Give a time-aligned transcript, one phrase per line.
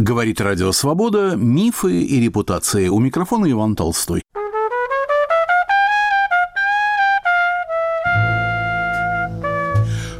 [0.00, 2.86] Говорит Радио Свобода «Мифы и репутации».
[2.86, 4.22] У микрофона Иван Толстой.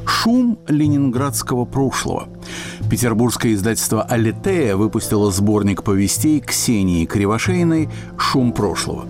[0.04, 2.29] Шум ленинградского прошлого.
[2.91, 7.88] Петербургское издательство «Алитея» выпустило сборник повестей Ксении Кривошейной
[8.19, 9.06] «Шум прошлого».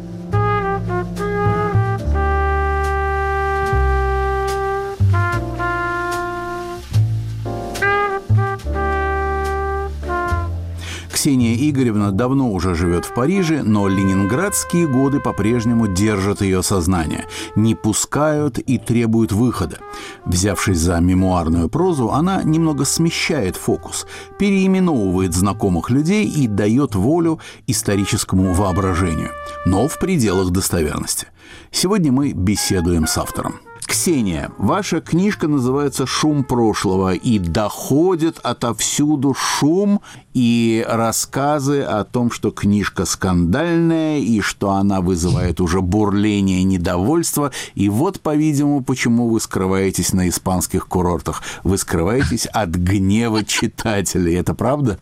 [11.29, 17.75] Ксения Игоревна давно уже живет в Париже, но ленинградские годы по-прежнему держат ее сознание, не
[17.75, 19.77] пускают и требуют выхода.
[20.25, 24.07] Взявшись за мемуарную прозу, она немного смещает фокус,
[24.39, 29.33] переименовывает знакомых людей и дает волю историческому воображению,
[29.67, 31.27] но в пределах достоверности.
[31.71, 33.61] Сегодня мы беседуем с автором.
[33.89, 40.03] Ксения, ваша книжка называется «Шум прошлого», и доходит отовсюду шум
[40.35, 47.51] и рассказы о том, что книжка скандальная, и что она вызывает уже бурление недовольства.
[47.75, 51.43] И вот, по-видимому, почему вы скрываетесь на испанских курортах.
[51.65, 54.35] Вы скрываетесь от гнева читателей.
[54.35, 54.99] Это правда?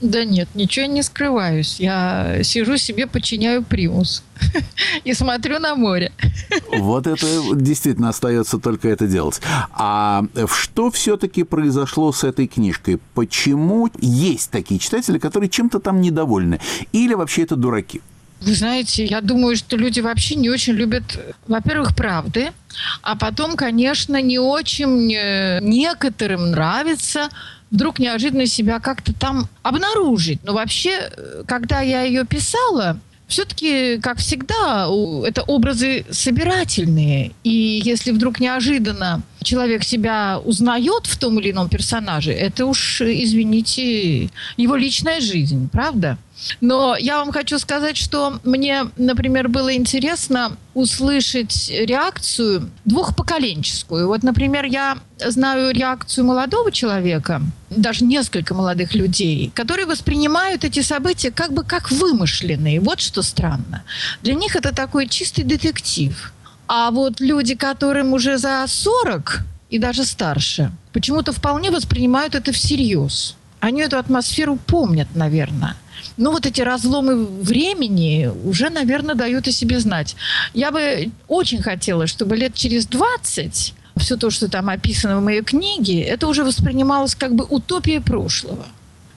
[0.00, 1.80] Да нет, ничего не скрываюсь.
[1.80, 4.22] Я сижу себе, подчиняю примус
[5.04, 6.12] и смотрю на море.
[6.76, 9.40] Вот это действительно остается только это делать.
[9.72, 12.98] А что все-таки произошло с этой книжкой?
[13.14, 16.60] Почему есть такие читатели, которые чем-то там недовольны?
[16.92, 18.02] Или вообще это дураки?
[18.42, 21.04] Вы знаете, я думаю, что люди вообще не очень любят,
[21.48, 22.52] во-первых, правды,
[23.00, 27.30] а потом, конечно, не очень э, некоторым нравится
[27.70, 30.40] вдруг неожиданно себя как-то там обнаружить.
[30.44, 34.88] Но вообще, э, когда я ее писала, все-таки, как всегда,
[35.26, 37.32] это образы собирательные.
[37.42, 44.30] И если вдруг неожиданно человек себя узнает в том или ином персонаже, это уж, извините,
[44.56, 46.18] его личная жизнь, правда?
[46.60, 54.06] Но я вам хочу сказать, что мне, например, было интересно услышать реакцию двухпоколенческую.
[54.06, 61.30] Вот, например, я знаю реакцию молодого человека, даже несколько молодых людей, которые воспринимают эти события
[61.30, 62.80] как бы как вымышленные.
[62.80, 63.82] Вот что странно.
[64.22, 66.32] Для них это такой чистый детектив.
[66.68, 73.36] А вот люди, которым уже за 40 и даже старше, почему-то вполне воспринимают это всерьез.
[73.60, 75.76] Они эту атмосферу помнят, наверное.
[76.16, 80.16] Ну, вот эти разломы времени уже, наверное, дают о себе знать.
[80.54, 85.42] Я бы очень хотела, чтобы лет через 20 все то, что там описано в моей
[85.42, 88.66] книге, это уже воспринималось как бы утопией прошлого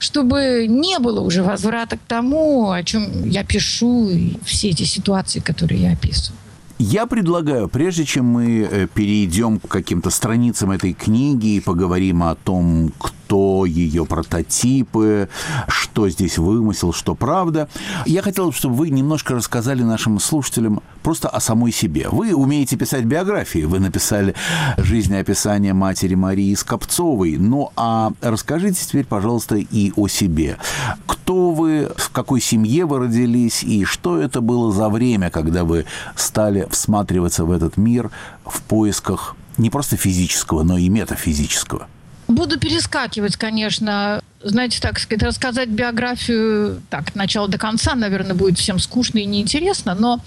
[0.02, 5.42] чтобы не было уже возврата к тому, о чем я пишу, и все эти ситуации,
[5.42, 6.40] которые я описываю.
[6.80, 12.36] Я предлагаю, прежде чем мы э, перейдем к каким-то страницам этой книги и поговорим о
[12.36, 13.19] том, кто
[13.66, 15.30] ее прототипы,
[15.68, 17.70] что здесь вымысел, что правда,
[18.06, 22.08] я хотел, чтобы вы немножко рассказали нашим слушателям просто о самой себе.
[22.10, 24.36] Вы умеете писать биографии, вы написали
[24.78, 30.58] жизнеописание матери Марии Скопцовой, ну а расскажите теперь, пожалуйста, и о себе.
[31.06, 35.86] Кто вы, в какой семье вы родились, и что это было за время, когда вы
[36.16, 38.12] стали всматриваться в этот мир
[38.46, 41.88] в поисках не просто физического, но и метафизического?
[42.30, 44.22] Буду перескакивать, конечно.
[44.44, 49.26] Знаете, так сказать, рассказать биографию так, от начала до конца, наверное, будет всем скучно и
[49.26, 50.22] неинтересно, но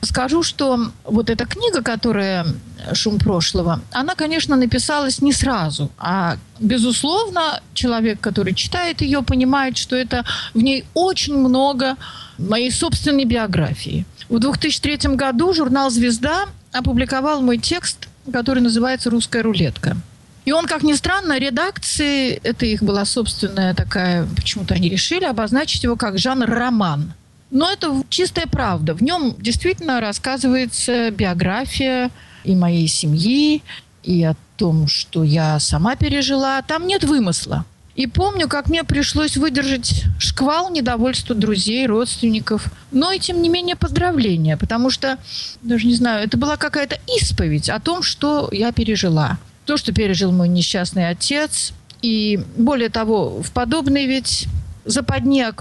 [0.00, 2.46] скажу, что вот эта книга, которая
[2.94, 9.94] «Шум прошлого», она, конечно, написалась не сразу, а, безусловно, человек, который читает ее, понимает, что
[9.94, 10.24] это
[10.54, 11.96] в ней очень много
[12.38, 14.06] моей собственной биографии.
[14.30, 19.98] В 2003 году журнал «Звезда» опубликовал мой текст, который называется «Русская рулетка».
[20.44, 25.84] И он, как ни странно, редакции, это их была собственная такая, почему-то они решили обозначить
[25.84, 27.12] его как жанр роман.
[27.50, 28.94] Но это чистая правда.
[28.94, 32.10] В нем действительно рассказывается биография
[32.44, 33.62] и моей семьи,
[34.02, 36.60] и о том, что я сама пережила.
[36.62, 37.64] Там нет вымысла.
[37.94, 43.76] И помню, как мне пришлось выдержать шквал недовольства друзей, родственников, но и тем не менее
[43.76, 45.18] поздравления, потому что,
[45.60, 49.38] даже не знаю, это была какая-то исповедь о том, что я пережила.
[49.66, 51.72] То, что пережил мой несчастный отец.
[52.02, 54.48] И более того, в подобной ведь
[54.84, 55.52] западне, о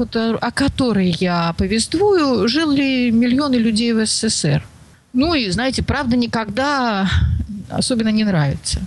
[0.51, 4.63] которой я повествую, жили миллионы людей в СССР.
[5.13, 7.07] Ну и, знаете, правда никогда
[7.69, 8.80] особенно не нравится.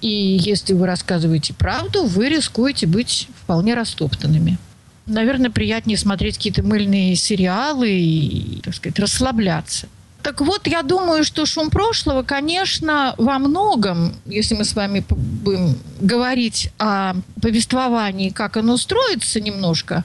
[0.00, 4.58] И если вы рассказываете правду, вы рискуете быть вполне растоптанными.
[5.06, 9.86] Наверное, приятнее смотреть какие-то мыльные сериалы и, так сказать, расслабляться.
[10.22, 15.78] Так вот, я думаю, что шум прошлого, конечно, во многом, если мы с вами будем
[16.00, 20.04] говорить о повествовании, как оно строится немножко,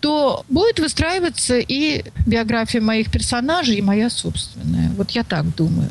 [0.00, 4.90] то будет выстраиваться и биография моих персонажей, и моя собственная.
[4.96, 5.90] Вот я так думаю.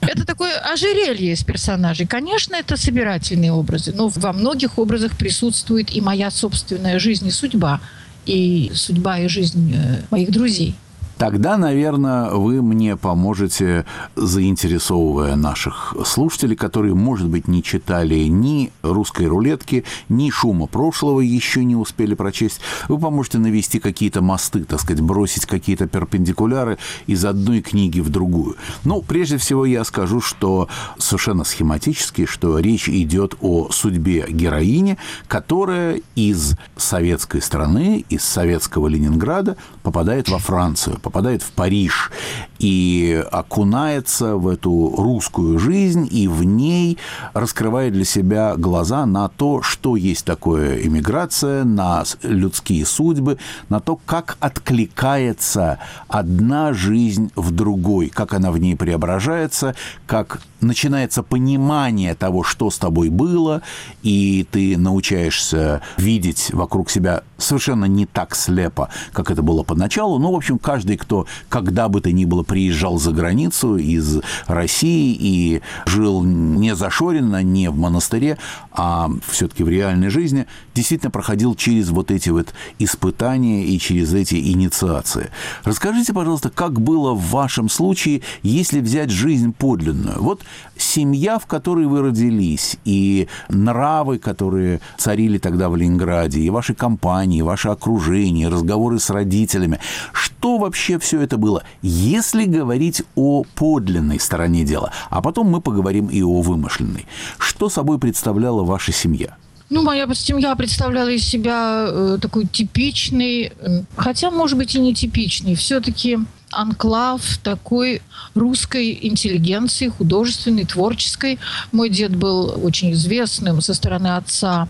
[0.00, 2.06] Это такое ожерелье из персонажей.
[2.06, 7.80] Конечно, это собирательные образы, но во многих образах присутствует и моя собственная жизнь и судьба,
[8.26, 10.74] и судьба и жизнь э, моих друзей.
[11.22, 13.86] Тогда, наверное, вы мне поможете,
[14.16, 21.62] заинтересовывая наших слушателей, которые, может быть, не читали ни «Русской рулетки», ни «Шума прошлого» еще
[21.62, 22.60] не успели прочесть.
[22.88, 28.56] Вы поможете навести какие-то мосты, так сказать, бросить какие-то перпендикуляры из одной книги в другую.
[28.82, 30.66] Ну, прежде всего, я скажу, что
[30.98, 34.98] совершенно схематически, что речь идет о судьбе героини,
[35.28, 42.10] которая из советской страны, из советского Ленинграда попадает во Францию, попадает в Париж
[42.58, 46.96] и окунается в эту русскую жизнь и в ней
[47.34, 53.36] раскрывает для себя глаза на то, что есть такое иммиграция, на людские судьбы,
[53.68, 59.74] на то, как откликается одна жизнь в другой, как она в ней преображается,
[60.06, 63.62] как начинается понимание того, что с тобой было,
[64.02, 70.18] и ты научаешься видеть вокруг себя совершенно не так слепо, как это было поначалу.
[70.18, 75.16] Ну, в общем, каждый, кто когда бы то ни было приезжал за границу из России
[75.18, 78.38] и жил не зашоренно, не в монастыре,
[78.72, 84.36] а все-таки в реальной жизни, действительно проходил через вот эти вот испытания и через эти
[84.36, 85.30] инициации.
[85.64, 90.22] Расскажите, пожалуйста, как было в вашем случае, если взять жизнь подлинную?
[90.22, 90.42] Вот
[90.76, 97.42] семья, в которой вы родились, и нравы, которые царили тогда в Ленинграде, и ваши компании,
[97.42, 99.78] ваше окружение, разговоры с родителями.
[100.12, 104.92] Что вообще все это было, если говорить о подлинной стороне дела?
[105.10, 107.06] А потом мы поговорим и о вымышленной.
[107.38, 109.36] Что собой представляла ваша семья?
[109.70, 114.94] Ну, моя семья представляла из себя э, такой типичный, э, хотя, может быть, и не
[114.94, 116.18] типичный, все-таки
[116.52, 118.02] анклав такой
[118.34, 121.38] русской интеллигенции, художественной, творческой.
[121.72, 124.68] Мой дед был очень известным со стороны отца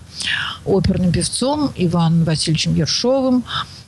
[0.64, 3.44] оперным певцом Иваном Васильевичем Ершовым.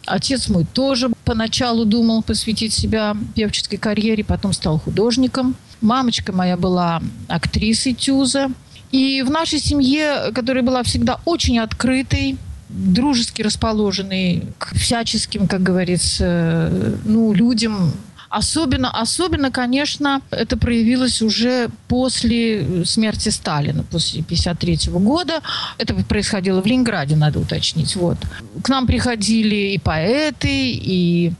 [0.06, 5.56] Отец мой тоже поначалу думал посвятить себя певческой карьере, потом стал художником.
[5.80, 8.50] Мамочка моя была актрисой Тюза.
[8.92, 12.36] И в нашей семье, которая была всегда очень открытой,
[12.68, 16.70] дружески расположенный к всяческим, как говорится,
[17.04, 17.92] ну, людям.
[18.34, 25.40] Особенно, особенно, конечно, это проявилось уже после смерти Сталина, после 1953 года.
[25.78, 27.94] Это происходило в Ленинграде, надо уточнить.
[27.94, 28.18] Вот.
[28.60, 31.32] К нам приходили и поэты, и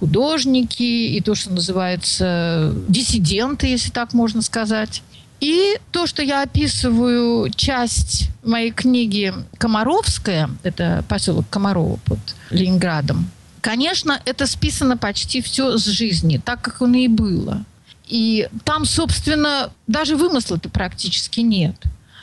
[0.00, 5.04] художники, и то, что называется диссиденты, если так можно сказать.
[5.38, 12.18] И то, что я описываю часть моей книги «Комаровская», это поселок Комарово под
[12.50, 13.30] Ленинградом,
[13.60, 17.64] конечно, это списано почти все с жизни, так как оно и было.
[18.06, 21.76] И там, собственно, даже вымысла-то практически нет.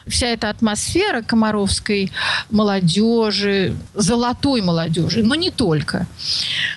[0.06, 2.12] Вся эта атмосфера комаровской
[2.50, 6.08] молодежи, золотой молодежи, но не только.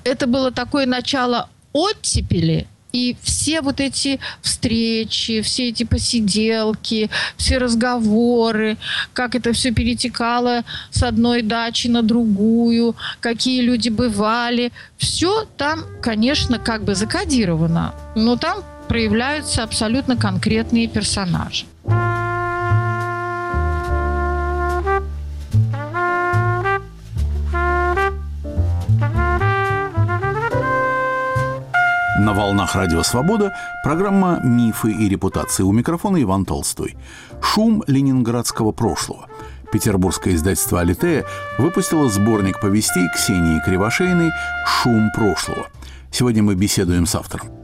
[0.05, 8.76] Это было такое начало оттепели– и все вот эти встречи, все эти посиделки, все разговоры,
[9.12, 16.59] как это все перетекало с одной дачи на другую, какие люди бывали, все там, конечно,
[16.59, 21.64] как бы закодировано, но там проявляются абсолютно конкретные персонажи.
[32.21, 35.62] На волнах Радио Свобода программа «Мифы и репутации».
[35.62, 36.99] У микрофона Иван Толстой.
[37.41, 39.27] Шум ленинградского прошлого.
[39.73, 41.25] Петербургское издательство «Алитея»
[41.57, 44.33] выпустило сборник повестей Ксении Кривошейной
[44.67, 45.69] «Шум прошлого».
[46.11, 47.60] Сегодня мы беседуем с автором.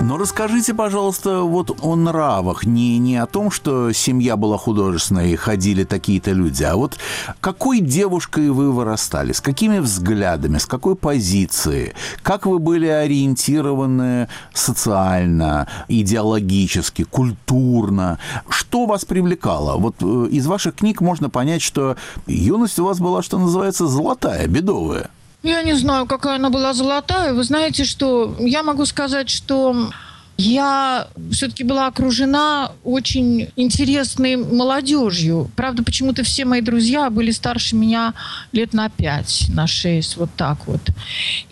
[0.00, 2.64] Но расскажите, пожалуйста, вот о нравах.
[2.64, 6.96] Не, не о том, что семья была художественная и ходили такие-то люди, а вот
[7.40, 15.66] какой девушкой вы вырастали, с какими взглядами, с какой позиции, как вы были ориентированы социально,
[15.88, 19.78] идеологически, культурно, что вас привлекало?
[19.78, 24.46] Вот э, из ваших книг можно понять, что юность у вас была, что называется, золотая,
[24.46, 25.10] бедовая.
[25.42, 27.32] Я не знаю, какая она была золотая.
[27.32, 29.90] Вы знаете, что я могу сказать, что
[30.36, 35.50] я все-таки была окружена очень интересной молодежью.
[35.56, 38.14] Правда, почему-то все мои друзья были старше меня
[38.52, 40.80] лет на пять, на шесть, вот так вот.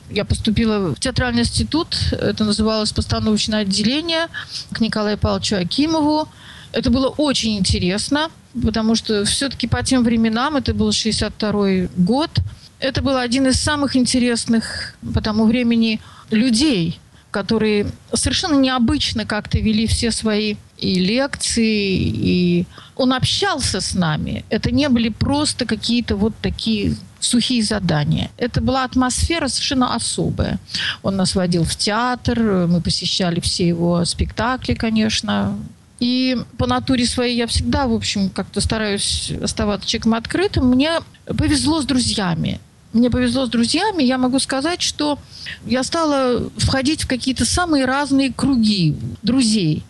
[0.09, 4.29] Я поступила в театральный институт, это называлось постановочное отделение,
[4.71, 6.29] к Николаю Павловичу Акимову.
[6.71, 8.31] Это было очень интересно,
[8.63, 12.31] потому что все-таки по тем временам, это был 62 год,
[12.79, 16.99] это был один из самых интересных по тому времени людей,
[17.31, 22.67] которые совершенно необычно как-то вели все свои и лекции, и
[22.97, 24.45] он общался с нами.
[24.51, 28.31] Это не были просто какие-то вот такие сухие задания.
[28.37, 30.59] Это была атмосфера совершенно особая.
[31.03, 35.57] Он нас водил в театр, мы посещали все его спектакли, конечно.
[35.99, 40.69] И по натуре своей я всегда, в общем, как-то стараюсь оставаться человеком открытым.
[40.69, 42.61] Мне повезло с друзьями.
[42.97, 44.03] Мне повезло с друзьями.
[44.03, 45.19] Я могу сказать, что
[45.67, 49.85] я стала входить в какие-то самые разные круги друзей.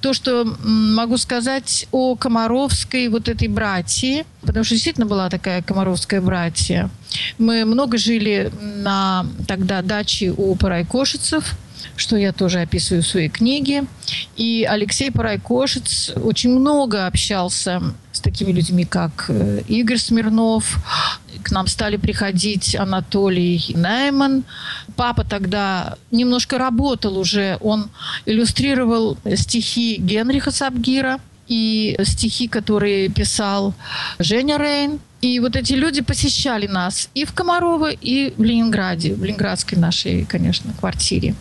[0.00, 6.20] То, что могу сказать о Комаровской вот этой братьи, потому что действительно была такая Комаровская
[6.20, 6.90] братья.
[7.38, 11.56] Мы много жили на тогда даче у Парайкошицев,
[11.96, 13.84] что я тоже описываю в своей книге.
[14.36, 17.82] И Алексей Парайкошец очень много общался
[18.12, 20.78] с такими людьми, как э, Игорь Смирнов.
[21.42, 24.44] К нам стали приходить Анатолий Найман.
[24.96, 27.58] Папа тогда немножко работал уже.
[27.60, 27.90] Он
[28.26, 33.74] иллюстрировал стихи Генриха Сабгира и стихи, которые писал
[34.18, 35.00] Женя Рейн.
[35.20, 40.24] И вот эти люди посещали нас и в Комарово, и в Ленинграде, в ленинградской нашей,
[40.26, 41.34] конечно, квартире.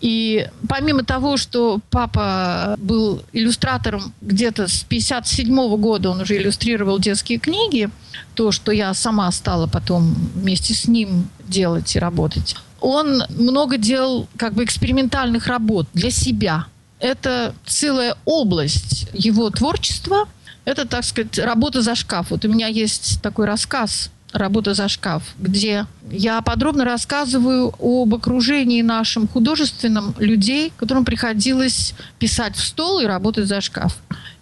[0.00, 7.38] И помимо того, что папа был иллюстратором где-то с 57 года, он уже иллюстрировал детские
[7.38, 7.88] книги,
[8.34, 14.28] то, что я сама стала потом вместе с ним делать и работать, он много делал
[14.36, 16.66] как бы экспериментальных работ для себя.
[17.00, 20.28] Это целая область его творчества.
[20.64, 22.30] Это, так сказать, работа за шкаф.
[22.30, 28.82] Вот у меня есть такой рассказ «Работа за шкаф», где я подробно рассказываю об окружении
[28.82, 33.96] нашим художественным людей, которым приходилось писать в стол и работать за шкаф.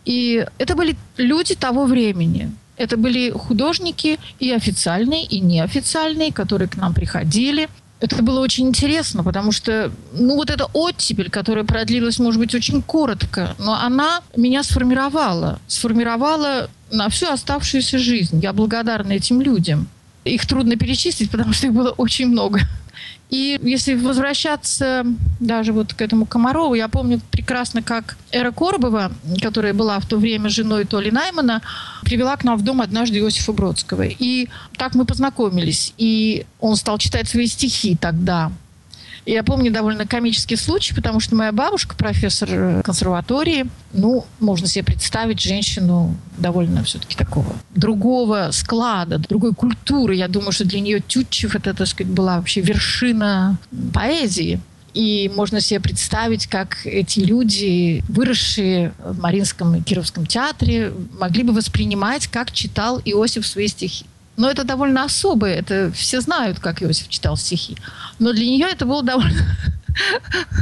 [0.05, 2.51] И это были люди того времени.
[2.77, 7.69] Это были художники и официальные, и неофициальные, которые к нам приходили.
[8.01, 12.83] Это было очень интересно, потому что, ну, вот эта оттепель, которая продлилась, может быть, очень
[12.83, 15.59] коротко, но она меня сформировала.
[15.69, 18.41] Сформировала на всю оставшуюся жизнь.
[18.41, 19.89] Я благодарна этим людям.
[20.25, 22.61] Их трудно перечислить, потому что их было очень много.
[23.31, 25.05] И если возвращаться
[25.41, 30.19] даже вот к этому Комарову, я помню прекрасно, как Эра Корбова, которая была в то
[30.19, 31.61] время женой Толи Наймана,
[32.03, 34.05] привела к нам в дом однажды Иосифа Бродского.
[34.05, 35.95] И так мы познакомились.
[35.99, 38.53] И он стал читать свои стихи тогда.
[39.27, 44.85] Я помню довольно комический случай, потому что моя бабушка, профессор э, консерватории, ну, можно себе
[44.85, 50.15] представить женщину довольно все-таки такого другого склада, другой культуры.
[50.15, 53.57] Я думаю, что для нее Тютчев это, так сказать, была вообще вершина
[53.95, 54.61] поэзии.
[54.93, 61.53] И можно себе представить, как эти люди, выросшие в Маринском и Кировском театре, могли бы
[61.53, 64.07] воспринимать, как читал Иосиф свои стихи.
[64.37, 65.55] Но это довольно особое.
[65.55, 67.77] Это все знают, как Иосиф читал стихи.
[68.19, 69.57] Но для нее это было довольно...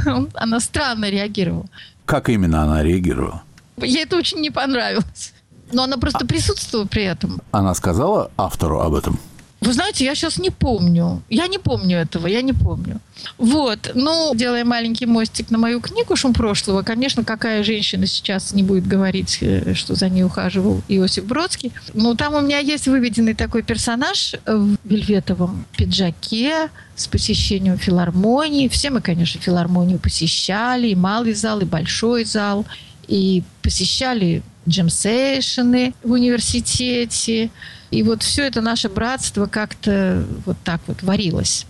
[0.35, 1.65] Она странно реагировала.
[2.05, 3.43] Как именно она реагировала?
[3.77, 5.33] Ей это очень не понравилось.
[5.71, 7.41] Но она просто присутствовала при этом.
[7.51, 9.19] Она сказала автору об этом?
[9.63, 11.23] Вы знаете, я сейчас не помню.
[11.29, 12.99] Я не помню этого, я не помню.
[13.37, 13.91] Вот.
[13.95, 18.85] Ну, делая маленький мостик на мою книгу «Шум прошлого», конечно, какая женщина сейчас не будет
[18.85, 21.71] говорить, э, что за ней ухаживал Иосиф Бродский.
[21.93, 28.67] Но там у меня есть выведенный такой персонаж в вельветовом пиджаке с посещением филармонии.
[28.67, 32.65] Все мы, конечно, филармонию посещали, и малый зал, и большой зал.
[33.07, 37.49] И посещали джемсейшены в университете.
[37.91, 41.65] И вот все это наше братство как-то вот так вот варилось.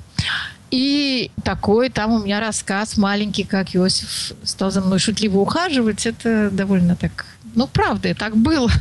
[0.72, 6.06] И такой там у меня рассказ маленький, как Иосиф стал за мной шутливо ухаживать.
[6.06, 7.26] Это довольно так...
[7.54, 8.72] Ну, правда, так было.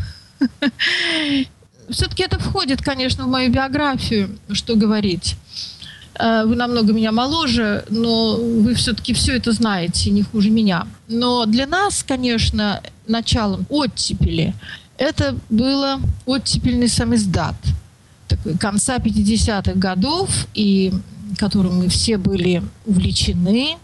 [1.91, 5.37] Все-таки это входит, конечно, в мою биографию, что говорить.
[6.23, 10.87] Э, вы намного меня моложе, но вы все-таки все это знаете, не хуже меня.
[11.09, 14.55] Но для нас, конечно, началом оттепели
[14.99, 17.57] это было оттепельный самиздат
[18.29, 20.93] такой, конца 50-х годов, и
[21.39, 23.79] которым мы все были увлечены,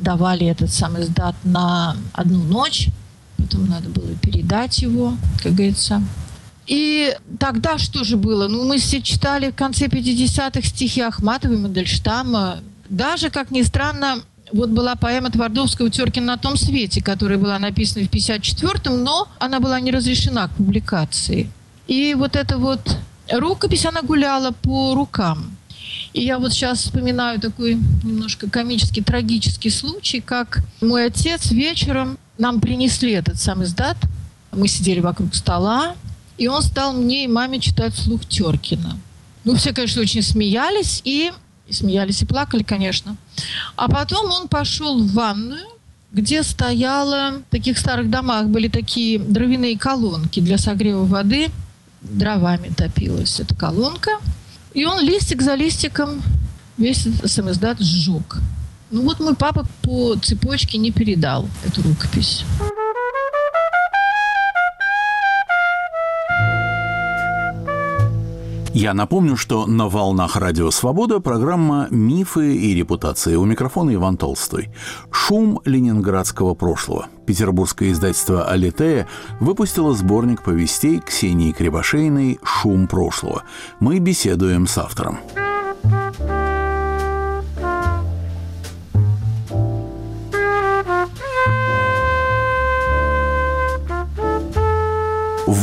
[0.00, 2.88] давали этот самый сдат на одну ночь,
[3.36, 6.02] потом надо было передать его, как говорится.
[6.66, 8.48] И тогда что же было?
[8.48, 12.60] Ну, мы все читали в конце 50-х стихи Ахматова и Мандельштама.
[12.88, 18.06] Даже, как ни странно, вот была поэма Твардовского «Теркин на том свете», которая была написана
[18.06, 21.50] в 54-м, но она была не разрешена к публикации.
[21.86, 22.96] И вот эта вот
[23.30, 25.56] рукопись, она гуляла по рукам.
[26.12, 32.60] И я вот сейчас вспоминаю такой немножко комический, трагический случай, как мой отец вечером нам
[32.60, 33.96] принесли этот сам издат.
[34.52, 35.96] Мы сидели вокруг стола,
[36.38, 38.98] и он стал мне и маме читать вслух Теркина.
[39.44, 41.32] Ну, все, конечно, очень смеялись, и,
[41.68, 43.16] и смеялись, и плакали, конечно.
[43.76, 45.66] А потом он пошел в ванную,
[46.12, 51.50] где стояла, в таких старых домах были такие дровяные колонки для согрева воды.
[52.00, 54.10] Дровами топилась эта колонка.
[54.74, 56.22] И он листик за листиком
[56.76, 58.38] весь самоздат сжег.
[58.90, 62.44] Ну вот мой папа по цепочке не передал эту рукопись.
[68.74, 73.36] Я напомню, что на волнах Радио Свобода программа «Мифы и репутации».
[73.36, 74.68] У микрофона Иван Толстой.
[75.12, 77.06] Шум ленинградского прошлого.
[77.24, 79.06] Петербургское издательство «Алитея»
[79.38, 83.44] выпустило сборник повестей Ксении Кривошейной «Шум прошлого».
[83.78, 85.20] Мы беседуем с автором.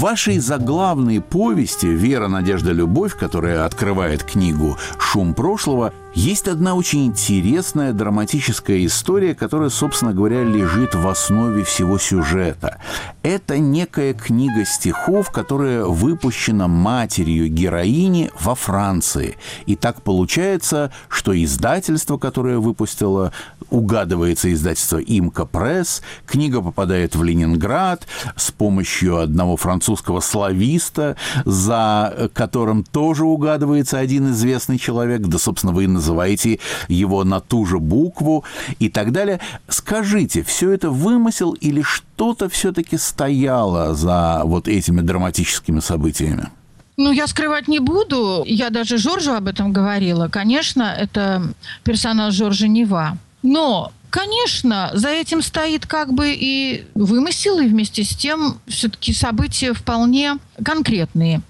[0.02, 4.78] Вашей заглавной повести «Вера, надежда, любовь», которая открывает книгу
[5.12, 11.98] «Шум прошлого», есть одна очень интересная драматическая история, которая, собственно говоря, лежит в основе всего
[11.98, 12.80] сюжета.
[13.24, 19.38] Это некая книга стихов, которая выпущена матерью героини во Франции.
[19.66, 23.32] И так получается, что издательство, которое выпустило,
[23.70, 31.16] угадывается издательство «Имка Пресс», книга попадает в Ленинград с помощью одного французского слависта,
[31.46, 37.80] за которым тоже угадывается один известный человек, да, собственно, вы называете его на ту же
[37.80, 38.44] букву
[38.80, 39.40] и так далее.
[39.68, 46.50] Скажите, все это вымысел или что-то все-таки стояло за вот этими драматическими событиями?
[46.98, 48.44] Ну, я скрывать не буду.
[48.46, 50.28] Я даже Жоржу об этом говорила.
[50.28, 51.42] Конечно, это
[51.84, 53.18] персонаж Жоржа Нева.
[53.44, 59.74] Но Конечно, за этим стоит как бы и вымысел, и вместе с тем все-таки события
[59.74, 61.42] вполне конкретные.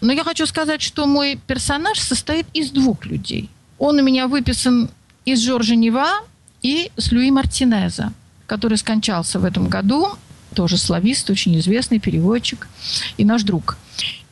[0.00, 3.50] Но я хочу сказать, что мой персонаж состоит из двух людей.
[3.78, 4.88] Он у меня выписан
[5.24, 6.20] из Жоржа Нева
[6.62, 8.12] и с Луи Мартинеза,
[8.46, 10.10] который скончался в этом году,
[10.54, 12.68] тоже славист, очень известный переводчик
[13.16, 13.78] и наш друг.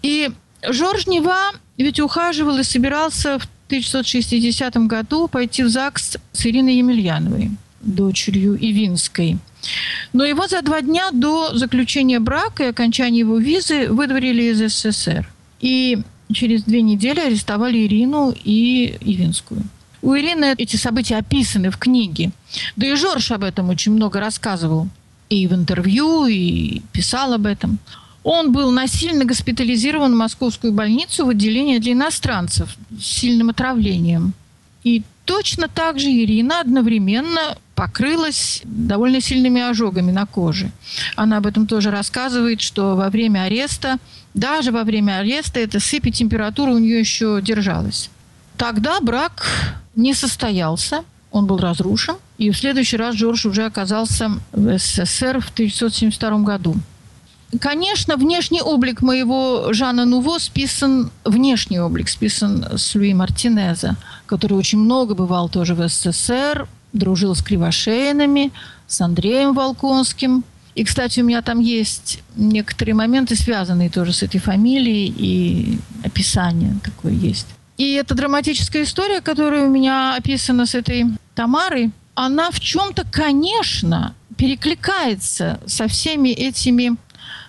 [0.01, 0.31] И
[0.63, 7.51] Жорж Нева ведь ухаживал и собирался в 1960 году пойти в ЗАГС с Ириной Емельяновой,
[7.85, 9.39] дочерью Ивинской.
[10.13, 15.29] Но его за два дня до заключения брака и окончания его визы выдворили из СССР.
[15.61, 15.99] И
[16.33, 19.63] через две недели арестовали Ирину и Ивинскую.
[20.03, 22.31] У Ирины эти события описаны в книге.
[22.77, 24.89] Да и Жорж об этом очень много рассказывал.
[25.31, 27.79] И в интервью, и писал об этом.
[28.23, 34.35] Он был насильно госпитализирован в московскую больницу в отделение для иностранцев с сильным отравлением.
[34.83, 40.71] И точно так же Ирина одновременно покрылась довольно сильными ожогами на коже.
[41.17, 43.99] Она об этом тоже рассказывает, что во время ареста,
[44.33, 48.11] даже во время ареста, эта сыпь и температура у нее еще держалась.
[48.57, 49.47] Тогда брак
[49.97, 55.51] не состоялся, он был разрушен, и в следующий раз Джордж уже оказался в СССР в
[55.51, 56.77] 1972 году.
[57.61, 64.79] Конечно, внешний облик моего Жана Нуво списан, внешний облик списан с Луи Мартинеза, который очень
[64.79, 68.53] много бывал тоже в СССР, дружил с Кривошеинами,
[68.87, 70.45] с Андреем Волконским.
[70.75, 76.75] И, кстати, у меня там есть некоторые моменты, связанные тоже с этой фамилией, и описание
[76.83, 77.47] такое есть.
[77.77, 84.15] И эта драматическая история, которая у меня описана с этой Тамарой, она в чем-то, конечно,
[84.37, 86.97] перекликается со всеми этими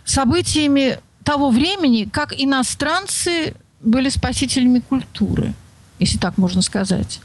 [0.04, 5.54] событиями того времени, как иностранцы были спасителями культуры,
[6.00, 7.20] если так можно сказать.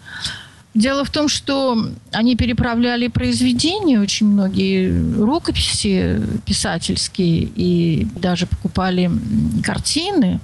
[0.81, 1.77] Дело в том, что
[2.11, 4.91] они переправляли произведения, очень многие
[5.21, 9.11] рукописи писательские, и даже покупали
[9.63, 10.41] картины.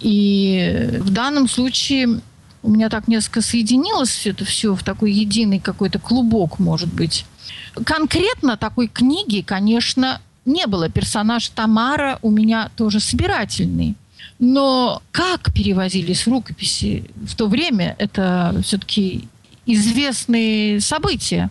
[0.00, 2.20] И в данном случае
[2.62, 7.26] у меня так несколько соединилось это все в такой единый какой-то клубок, может быть.
[7.84, 10.88] Конкретно такой книги, конечно, не было.
[10.88, 13.94] Персонаж Тамара у меня тоже собирательный.
[14.38, 19.28] Но как перевозились рукописи в то время, это все-таки
[19.74, 21.50] известные события.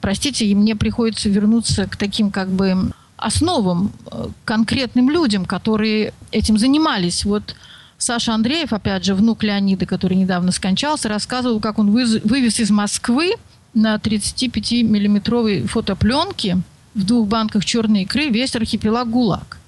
[0.00, 6.58] Простите, и мне приходится вернуться к таким как бы основам, э, конкретным людям, которые этим
[6.58, 7.24] занимались.
[7.24, 7.54] Вот
[7.96, 13.32] Саша Андреев, опять же, внук Леонида, который недавно скончался, рассказывал, как он вывез из Москвы
[13.72, 16.58] на 35-миллиметровой фотопленке
[16.94, 19.58] в двух банках черной икры весь архипелаг ГУЛАГ.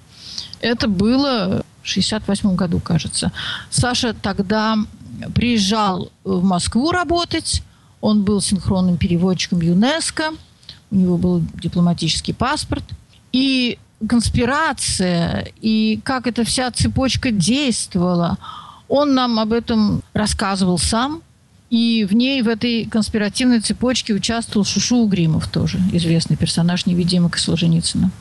[0.61, 3.31] Это было в 68 году, кажется.
[3.69, 4.77] Саша тогда
[5.33, 7.63] приезжал в Москву работать.
[8.01, 10.31] Он был синхронным переводчиком ЮНЕСКо.
[10.91, 12.83] У него был дипломатический паспорт.
[13.31, 18.37] И конспирация, и как эта вся цепочка действовала,
[18.87, 21.21] он нам об этом рассказывал сам.
[21.69, 28.11] И в ней, в этой конспиративной цепочке участвовал Шушу Угримов тоже, известный персонаж невидимок Солженицына.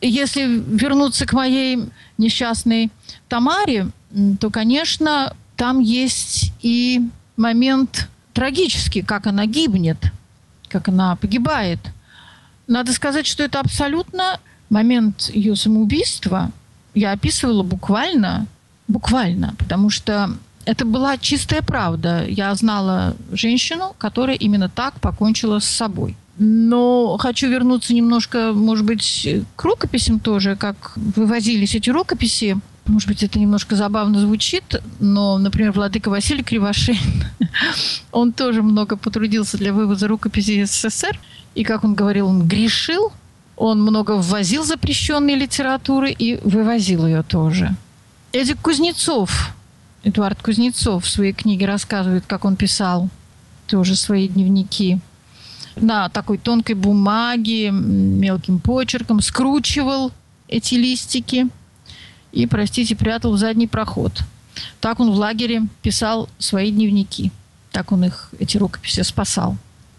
[0.00, 2.90] Если вернуться к моей несчастной
[3.28, 3.88] Тамаре,
[4.38, 7.00] то, конечно, там есть и
[7.36, 9.96] момент трагический, как она гибнет,
[10.68, 11.80] как она погибает.
[12.66, 16.50] Надо сказать, что это абсолютно момент ее самоубийства.
[16.94, 18.46] Я описывала буквально,
[18.88, 20.30] буквально, потому что
[20.66, 22.26] это была чистая правда.
[22.28, 26.14] Я знала женщину, которая именно так покончила с собой.
[26.38, 32.58] Но хочу вернуться немножко, может быть, к рукописям тоже, как вывозились эти рукописи.
[32.86, 37.24] Может быть, это немножко забавно звучит, но, например, Владыка Василий Кривошеин,
[38.12, 41.18] он тоже много потрудился для вывоза рукописей из СССР.
[41.54, 43.12] И, как он говорил, он грешил,
[43.56, 47.74] он много ввозил запрещенной литературы и вывозил ее тоже.
[48.32, 49.54] Эдик Кузнецов,
[50.04, 53.08] Эдуард Кузнецов в своей книге рассказывает, как он писал
[53.66, 55.00] тоже свои дневники
[55.76, 60.12] на такой тонкой бумаге, мелким почерком, скручивал
[60.48, 61.48] эти листики
[62.32, 64.12] и, простите, прятал в задний проход.
[64.80, 67.30] Так он в лагере писал свои дневники.
[67.72, 69.56] Так он их, эти рукописи, спасал.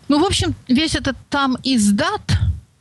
[0.07, 2.21] Ну, в общем, весь этот там издат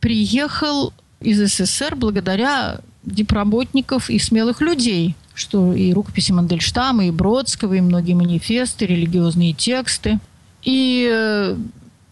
[0.01, 7.81] приехал из СССР благодаря дипработников и смелых людей– что и рукописи Мандельштама, и Бродского, и
[7.81, 10.19] многие манифесты, религиозные тексты.
[10.63, 11.57] И э,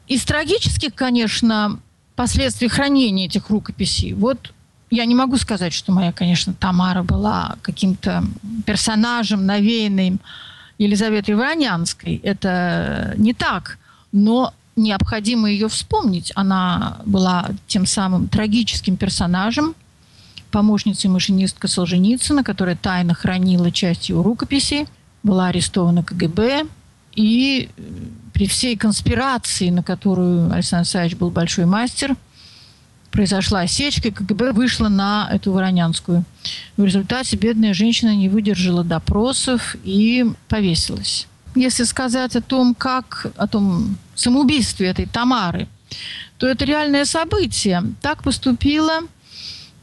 [0.07, 1.81] из трагических, конечно,
[2.15, 4.53] последствий хранения этих рукописей, вот
[4.95, 8.25] я не могу сказать, что моя, конечно, Тамара была каким-то
[8.65, 10.21] персонажем, навеянным
[10.79, 12.21] Елизаветой Воронянской.
[12.23, 13.79] Это не так.
[14.13, 16.33] Но необходимо ее вспомнить.
[16.35, 19.75] Она была тем самым трагическим персонажем,
[20.51, 24.87] помощницей машинистка Солженицына, которая тайно хранила часть его рукописей,
[25.25, 26.67] была арестована КГБ.
[27.17, 27.69] И
[28.33, 32.17] при всей конспирации, на которую Александр Александрович был большой мастер,
[33.15, 36.25] произошла осечка, и КГБ вышла на эту Воронянскую.
[36.77, 41.29] В результате бедная женщина не выдержала допросов и повесилась.
[41.55, 45.69] Если сказать о том, как, о том самоубийстве этой Тамары,
[46.39, 47.85] то это реальное событие.
[48.03, 49.03] Так поступила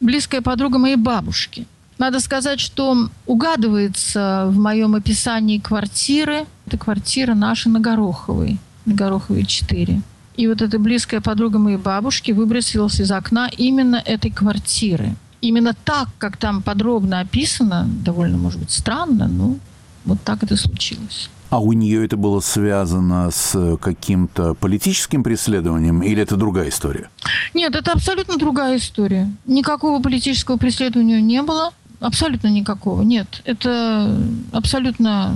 [0.01, 1.65] близкая подруга моей бабушки.
[1.97, 6.45] Надо сказать, что угадывается в моем описании квартиры.
[6.65, 10.01] Это квартира наша на Гороховой, на Гороховой 4.
[10.41, 15.13] И вот эта близкая подруга моей бабушки выбросилась из окна именно этой квартиры.
[15.39, 19.57] Именно так, как там подробно описано, довольно, может быть, странно, но
[20.03, 21.29] вот так это случилось.
[21.51, 27.11] А у нее это было связано с каким-то политическим преследованием или это другая история?
[27.53, 29.31] Нет, это абсолютно другая история.
[29.45, 31.69] Никакого политического преследования не было.
[31.99, 33.03] Абсолютно никакого.
[33.03, 34.19] Нет, это
[34.51, 35.35] абсолютно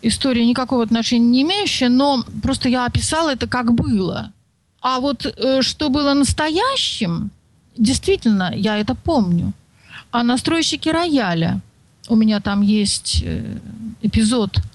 [0.00, 4.32] история никакого отношения не имеющая, но просто я описала это как было.
[4.86, 7.30] А вот э, что было настоящим,
[7.76, 9.52] действительно, я это помню.
[10.10, 11.60] А настройщики рояля,
[12.08, 13.58] у меня там есть э,
[14.02, 14.58] эпизод–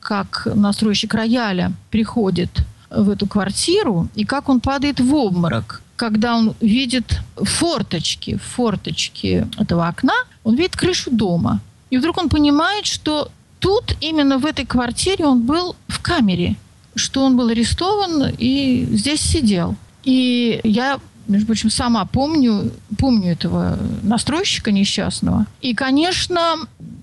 [0.00, 2.50] как настройщик рояля приходит
[2.90, 5.82] в эту квартиру и как он падает в обморок.
[5.96, 11.60] Когда он видит форточки, форточки этого окна, он видит крышу дома.
[11.90, 16.56] И вдруг он понимает, что тут, именно в этой квартире, он был в камере,
[16.94, 19.76] что он был арестован и здесь сидел.
[20.04, 20.98] И я
[21.28, 25.46] между прочим, сама помню, помню этого настройщика несчастного.
[25.60, 26.56] И, конечно,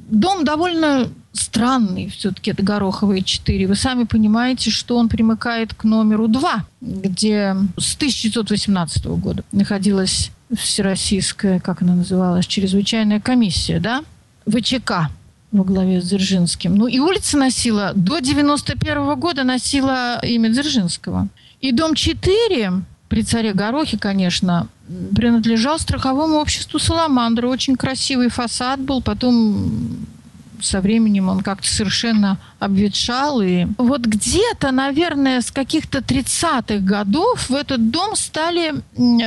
[0.10, 3.68] дом довольно странный все-таки, это Гороховые 4.
[3.68, 11.60] Вы сами понимаете, что он примыкает к номеру 2, где с 1918 года находилась Всероссийская,
[11.60, 14.04] как она называлась, чрезвычайная комиссия, да,
[14.46, 15.10] ВЧК
[15.52, 16.76] во главе с Дзержинским.
[16.76, 21.28] Ну и улица носила, до 91 года носила имя Дзержинского.
[21.62, 22.74] И дом 4
[23.10, 24.68] при царе Горохе, конечно,
[25.16, 27.48] принадлежал страховому обществу «Саламандра».
[27.48, 29.02] Очень красивый фасад был.
[29.02, 29.98] Потом
[30.62, 33.42] со временем он как-то совершенно обветшал.
[33.42, 38.76] И вот где-то, наверное, с каких-то 30-х годов в этот дом стали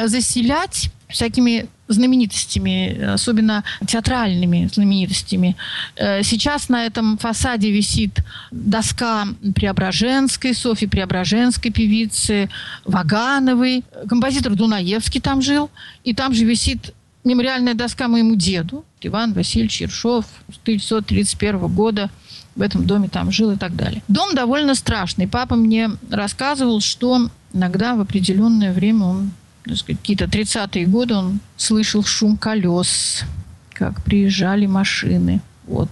[0.07, 5.57] заселять всякими знаменитостями, особенно театральными знаменитостями.
[5.97, 8.21] Э, сейчас на этом фасаде висит
[8.51, 12.49] доска Преображенской, Софьи Преображенской певицы,
[12.85, 13.85] Вагановой.
[14.09, 15.71] Композитор Дунаевский там жил.
[16.05, 16.95] И там же висит
[17.25, 20.25] мемориальная доска моему деду, Иван Васильевич Ершов,
[20.63, 22.11] 1931 года
[22.57, 24.03] в этом доме там жил и так далее.
[24.09, 25.29] Дом довольно страшный.
[25.29, 29.31] Папа мне рассказывал, что иногда в определенное время он,
[29.65, 33.23] какие-то 30-е годы, он слышал шум колес,
[33.73, 35.41] как приезжали машины.
[35.67, 35.91] Вот.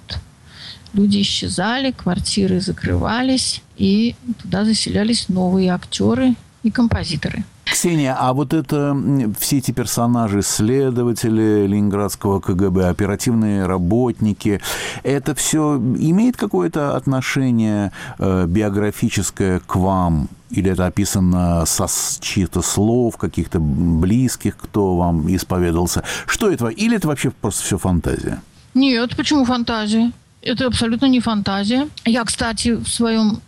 [0.95, 7.45] Люди исчезали, квартиры закрывались, и туда заселялись новые актеры и композиторы.
[7.71, 8.97] Ксения, а вот это
[9.39, 14.61] все эти персонажи, следователи Ленинградского КГБ, оперативные работники,
[15.03, 20.29] это все имеет какое-то отношение э, биографическое к вам?
[20.51, 21.87] Или это описано со
[22.21, 26.05] чьих-то слов, каких-то близких, кто вам исповедовался?
[26.27, 26.69] Что это?
[26.69, 28.41] Или это вообще просто все фантазия?
[28.75, 30.13] Нет, почему фантазия?
[30.41, 31.89] Это абсолютно не фантазия.
[32.05, 33.41] Я, кстати, в своем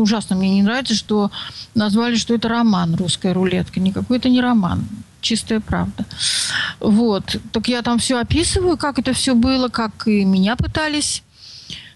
[0.00, 1.30] ужасно мне не нравится, что
[1.74, 3.80] назвали, что это роман «Русская рулетка».
[3.80, 4.86] Никакой это не роман.
[5.20, 6.04] Чистая правда.
[6.80, 7.36] Вот.
[7.52, 11.22] Так я там все описываю, как это все было, как и меня пытались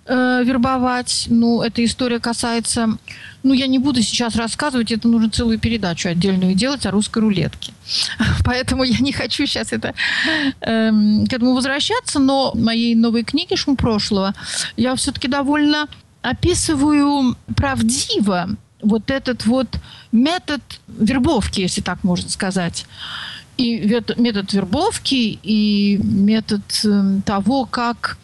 [0.07, 1.27] э, вербовать.
[1.29, 2.97] Ну, эта история касается...
[3.45, 7.73] Ну, я не буду сейчас рассказывать, это нужно целую передачу отдельную делать о русской рулетке.
[8.45, 9.95] Поэтому я не хочу сейчас это,
[10.61, 10.91] э,
[11.29, 14.35] к этому возвращаться, но в моей новой книге «Шум прошлого»
[14.77, 15.87] я все-таки довольно
[16.31, 18.51] описываю правдиво
[18.83, 19.69] вот этот вот
[20.12, 22.87] метод вербовки, если так можно сказать.
[23.57, 23.79] И
[24.17, 28.17] метод вербовки, и метод эм, того, как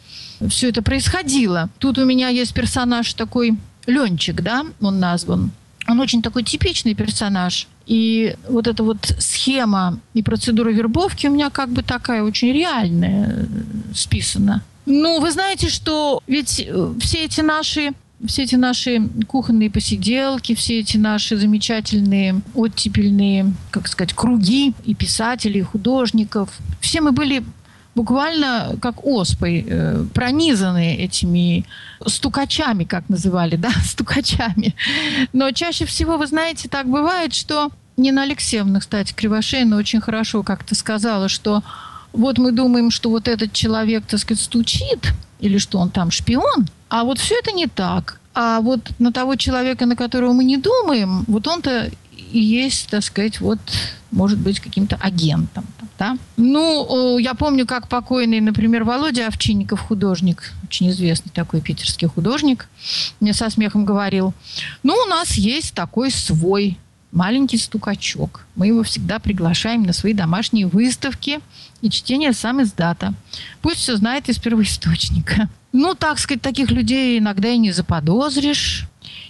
[0.48, 1.70] все это происходило.
[1.78, 5.50] Тут у меня есть персонаж такой Ленчик, да, он назван.
[5.88, 7.66] Он очень такой типичный персонаж.
[7.86, 13.28] И вот эта вот схема и процедура вербовки у меня как бы такая очень реальная
[13.28, 13.44] э,
[13.94, 14.62] списана.
[14.86, 17.92] Ну, вы знаете, что ведь э, все эти наши
[18.26, 25.60] все эти наши кухонные посиделки, все эти наши замечательные оттепельные, как сказать, круги и писателей,
[25.60, 26.48] и художников,
[26.80, 27.44] все мы были
[27.94, 31.64] буквально как оспой, э, пронизаны этими
[32.06, 34.74] стукачами, как называли, да, стукачами.
[35.32, 40.74] Но чаще всего, вы знаете, так бывает, что Нина Алексеевна, кстати, Кривошеина очень хорошо как-то
[40.74, 41.62] сказала, что
[42.14, 46.66] вот мы думаем, что вот этот человек, так сказать, стучит, или что он там шпион,
[46.88, 48.20] а вот все это не так.
[48.34, 53.04] А вот на того человека, на которого мы не думаем, вот он-то и есть, так
[53.04, 53.58] сказать, вот,
[54.10, 55.64] может быть, каким-то агентом.
[55.96, 56.18] Да?
[56.36, 62.68] Ну, я помню, как покойный, например, Володя Овчинников, художник, очень известный такой питерский художник,
[63.20, 64.34] мне со смехом говорил,
[64.82, 66.78] ну, у нас есть такой свой
[67.12, 68.44] маленький стукачок.
[68.56, 71.38] Мы его всегда приглашаем на свои домашние выставки
[71.84, 73.12] и чтение сам издата.
[73.60, 75.48] Пусть все знает из первоисточника.
[75.72, 78.86] Ну, так сказать, таких людей иногда и не заподозришь.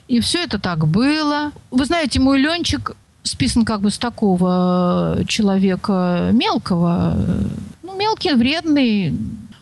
[0.07, 1.51] И все это так было.
[1.71, 7.17] Вы знаете, мой Ленчик списан как бы с такого человека мелкого.
[7.83, 9.19] Ну, мелкий, вредный,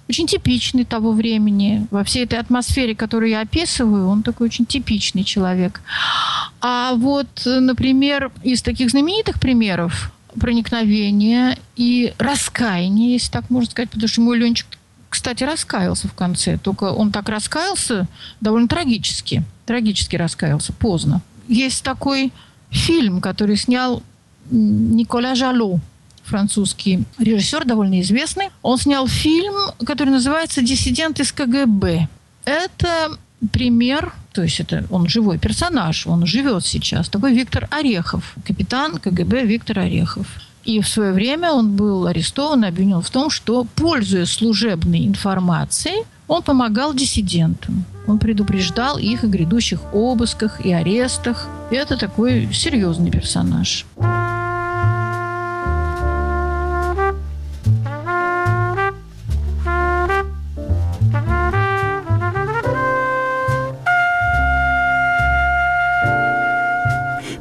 [0.09, 1.87] очень типичный того времени.
[1.91, 5.81] Во всей этой атмосфере, которую я описываю, он такой очень типичный человек.
[6.61, 14.09] А вот, например, из таких знаменитых примеров проникновения и раскаяния, если так можно сказать, потому
[14.09, 14.67] что мой Ленчик,
[15.09, 16.59] кстати, раскаялся в конце.
[16.59, 18.09] Только он так раскаялся
[18.41, 19.45] довольно трагически.
[19.67, 21.21] Трагически раскаялся, поздно.
[21.49, 22.33] Есть такой
[22.71, 24.03] фильм, который снял
[24.51, 25.81] Николя Жало,
[26.25, 28.49] французский режиссер, довольно известный.
[28.63, 32.09] Он снял фильм, который называется «Диссидент из КГБ».
[32.45, 33.19] Это
[33.53, 39.45] пример, то есть это он живой персонаж, он живет сейчас, такой Виктор Орехов, капитан КГБ
[39.45, 40.27] Виктор Орехов.
[40.65, 46.05] И в свое время он был арестован и обвинен в том, что, пользуясь служебной информацией,
[46.29, 47.85] он помогал диссидентам.
[48.07, 51.49] Он предупреждал их о грядущих обысках и арестах.
[51.71, 53.85] И это такой серьезный персонаж.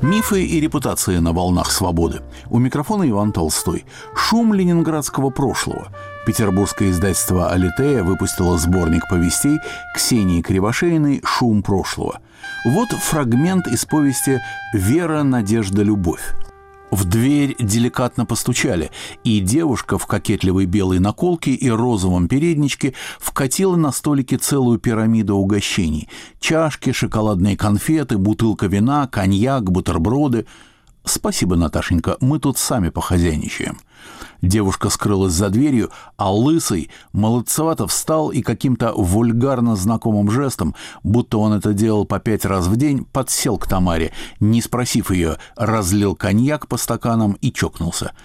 [0.02, 2.22] Мифы и репутации на волнах свободы.
[2.50, 3.86] У микрофона Иван Толстой.
[4.16, 5.90] Шум ленинградского прошлого.
[6.26, 9.60] Петербургское издательство «Алитея» выпустило сборник повестей
[9.94, 12.20] Ксении Кривошеиной «Шум прошлого».
[12.66, 14.42] Вот фрагмент из повести
[14.74, 16.34] «Вера, надежда, любовь».
[16.92, 18.92] В дверь деликатно постучали,
[19.24, 26.10] и девушка в кокетливой белой наколке и розовом передничке вкатила на столике целую пирамиду угощений.
[26.42, 30.46] Чашки, шоколадные конфеты, бутылка вина, коньяк, бутерброды.
[31.06, 33.80] «Спасибо, Наташенька, мы тут сами похозяйничаем».
[34.42, 41.54] Девушка скрылась за дверью, а Лысый молодцевато встал и каким-то вульгарно знакомым жестом, будто он
[41.54, 46.68] это делал по пять раз в день, подсел к Тамаре, не спросив ее, разлил коньяк
[46.68, 48.14] по стаканам и чокнулся–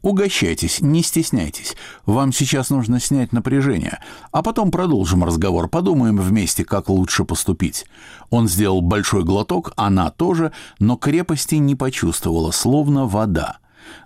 [0.00, 1.76] Угощайтесь, не стесняйтесь.
[2.06, 3.98] Вам сейчас нужно снять напряжение,
[4.30, 7.84] а потом продолжим разговор, подумаем вместе, как лучше поступить.
[8.30, 13.58] Он сделал большой глоток, она тоже, но крепости не почувствовала, словно вода.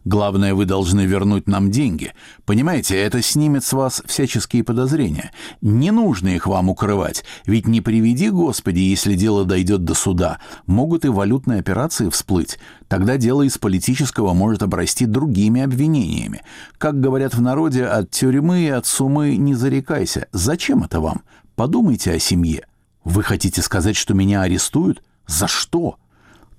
[0.04, 2.12] Главное, вы должны вернуть нам деньги.
[2.44, 5.30] Понимаете, это снимет с вас всяческие подозрения.
[5.60, 11.04] Не нужно их вам укрывать, ведь не приведи, Господи, если дело дойдет до суда, могут
[11.04, 12.58] и валютные операции всплыть.
[12.88, 16.42] Тогда дело из политического может обрасти другими обвинениями.
[16.78, 20.26] Как говорят в народе, от тюрьмы и от сумы не зарекайся.
[20.32, 21.22] Зачем это вам?
[21.54, 22.66] Подумайте о семье.
[23.04, 25.02] Вы хотите сказать, что меня арестуют?
[25.26, 25.96] За что?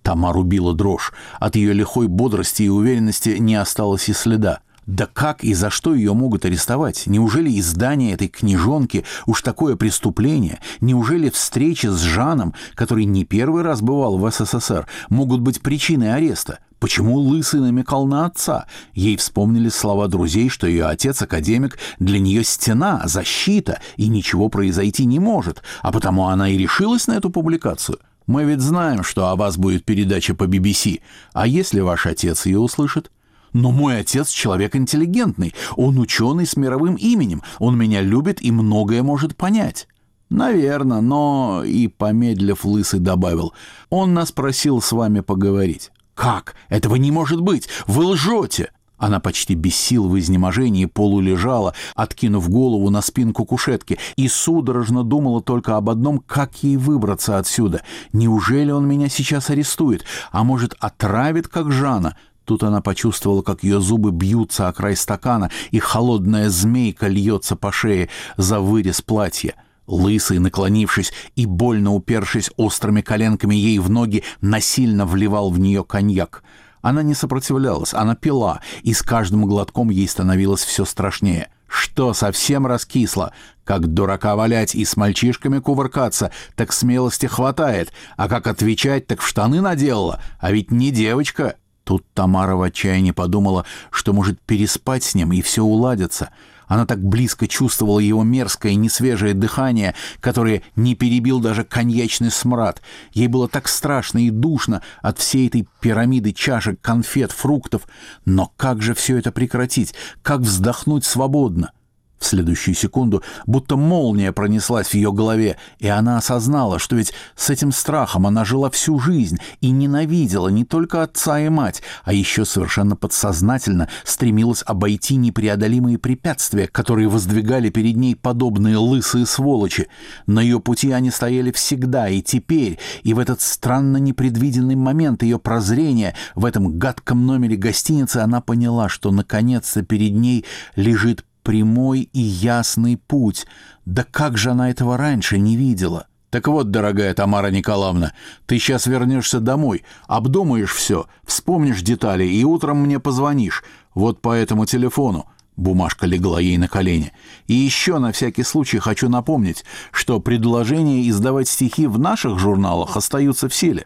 [0.04, 1.14] Тамару била дрожь.
[1.40, 4.60] От ее лихой бодрости и уверенности не осталось и следа.
[4.86, 7.04] Да как и за что ее могут арестовать?
[7.08, 10.60] Неужели издание этой книжонки уж такое преступление?
[10.82, 16.60] Неужели встречи с Жаном, который не первый раз бывал в СССР, могут быть причиной ареста?
[16.80, 18.66] Почему Лысый намекал на отца?
[18.94, 25.06] Ей вспомнили слова друзей, что ее отец академик, для нее стена, защита, и ничего произойти
[25.06, 28.00] не может, а потому она и решилась на эту публикацию.
[28.28, 31.02] Мы ведь знаем, что о вас будет передача по BBC.
[31.34, 33.12] А если ваш отец ее услышит?
[33.52, 35.54] Но мой отец человек интеллигентный.
[35.76, 37.44] Он ученый с мировым именем.
[37.60, 39.88] Он меня любит и многое может понять.
[40.30, 41.64] Наверное, но...
[41.64, 43.54] И, помедлив, Лысый добавил.
[43.90, 45.92] Он нас просил с вами поговорить.
[46.16, 46.56] Как?
[46.70, 47.70] Этого не может быть!
[47.88, 48.72] Вы лжете!
[49.04, 55.42] Она почти без сил в изнеможении полулежала, откинув голову на спинку кушетки, и судорожно думала
[55.42, 57.82] только об одном, как ей выбраться отсюда.
[58.14, 60.06] Неужели он меня сейчас арестует?
[60.32, 62.16] А может, отравит, как Жана?
[62.46, 67.74] Тут она почувствовала, как ее зубы бьются о край стакана, и холодная змейка льется по
[67.74, 69.56] шее за вырез платья.
[69.86, 76.42] Лысый, наклонившись и больно упершись острыми коленками ей в ноги, насильно вливал в нее коньяк.
[76.84, 81.50] Она не сопротивлялась, она пила, и с каждым глотком ей становилось все страшнее.
[81.66, 83.32] Что, совсем раскисло?
[83.64, 89.28] Как дурака валять и с мальчишками кувыркаться, так смелости хватает, а как отвечать, так в
[89.28, 91.56] штаны наделала, а ведь не девочка.
[91.86, 96.32] Тут Тамара в отчаянии подумала, что может переспать с ним, и все уладится—
[96.74, 102.82] она так близко чувствовала его мерзкое несвежее дыхание, которое не перебил даже коньячный смрад.
[103.12, 107.84] Ей было так страшно и душно от всей этой пирамиды чашек, конфет, фруктов.
[108.26, 109.94] Но как же все это прекратить?
[110.24, 111.74] Как вздохнуть свободно?—
[112.24, 117.50] в следующую секунду будто молния пронеслась в ее голове, и она осознала, что ведь с
[117.50, 122.46] этим страхом она жила всю жизнь и ненавидела не только отца и мать, а еще
[122.46, 129.88] совершенно подсознательно стремилась обойти непреодолимые препятствия, которые воздвигали перед ней подобные лысые сволочи.
[130.26, 135.40] На ее пути они стояли всегда, и теперь, и в этот странно непредвиденный момент ее
[135.40, 142.20] прозрения в этом гадком номере гостиницы она поняла, что наконец-то перед ней лежит прямой и
[142.20, 143.46] ясный путь.
[143.86, 146.08] Да как же она этого раньше не видела?
[146.30, 148.14] Так вот, дорогая Тамара Николаевна,
[148.48, 153.64] ты сейчас вернешься домой, обдумаешь все, вспомнишь детали и утром мне позвонишь.
[153.94, 155.28] Вот по этому телефону.
[155.56, 157.14] Бумажка легла ей на колени.
[157.46, 163.48] И еще на всякий случай хочу напомнить, что предложения издавать стихи в наших журналах остаются
[163.48, 163.86] в силе.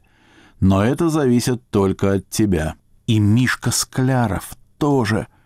[0.61, 2.75] Но это зависит только от тебя.
[3.07, 5.27] И Мишка Скляров тоже—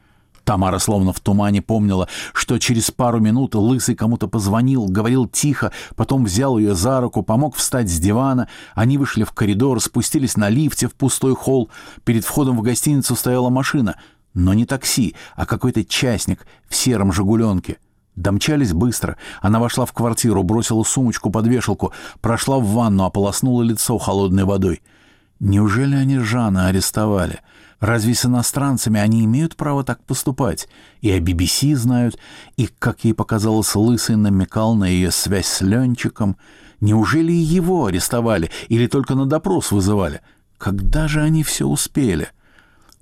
[0.43, 6.25] Тамара словно в тумане помнила, что через пару минут Лысый кому-то позвонил, говорил тихо, потом
[6.25, 8.47] взял ее за руку, помог встать с дивана.
[8.75, 11.69] Они вышли в коридор, спустились на лифте в пустой холл.
[12.03, 13.95] Перед входом в гостиницу стояла машина,
[14.33, 17.77] но не такси, а какой-то частник в сером «Жигуленке».
[18.15, 19.17] Домчались быстро.
[19.41, 24.81] Она вошла в квартиру, бросила сумочку под вешалку, прошла в ванну, ополоснула лицо холодной водой.
[25.39, 27.39] Неужели они Жана арестовали?
[27.81, 30.69] Разве с иностранцами они имеют право так поступать?
[31.01, 32.17] И о BBC знают,
[32.55, 36.37] и, как ей показалось, Лысый намекал на ее связь с Ленчиком.
[36.79, 40.21] Неужели и его арестовали или только на допрос вызывали?
[40.59, 42.29] Когда же они все успели?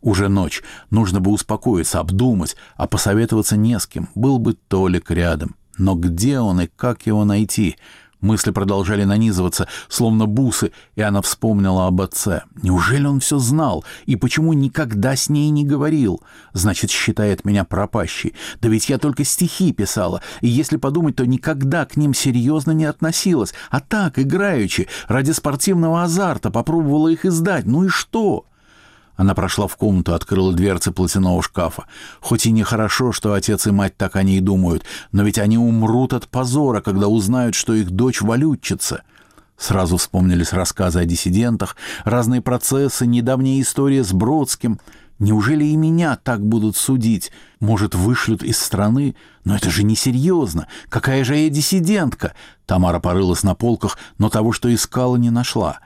[0.01, 0.63] Уже ночь.
[0.91, 4.07] Нужно бы успокоиться, обдумать, а посоветоваться не с кем.
[4.15, 5.57] Был бы Толик рядом.
[5.77, 7.75] Но где он и как его найти?
[8.21, 12.43] Мысли продолжали нанизываться, словно бусы, и она вспомнила об отце.
[12.61, 13.85] Неужели он все знал?
[14.07, 16.21] И почему никогда с ней не говорил?
[16.51, 18.33] Значит, считает меня пропащей.
[18.59, 22.85] Да ведь я только стихи писала, и если подумать, то никогда к ним серьезно не
[22.85, 23.53] относилась.
[23.69, 27.65] А так, играючи, ради спортивного азарта, попробовала их издать.
[27.65, 28.45] Ну и что?
[29.19, 31.87] Она прошла в комнату, открыла дверцы платяного шкафа.
[32.21, 36.13] Хоть и нехорошо, что отец и мать так о ней думают, но ведь они умрут
[36.13, 39.01] от позора, когда узнают, что их дочь валютчица.
[39.57, 44.79] Сразу вспомнились рассказы о диссидентах, разные процессы, недавняя история с Бродским.
[45.19, 47.33] Неужели и меня так будут судить?
[47.59, 49.17] Может, вышлют из страны?
[49.43, 50.67] Но это же несерьезно.
[50.87, 52.35] Какая же я диссидентка?
[52.65, 55.79] Тамара порылась на полках, но того, что искала, не нашла.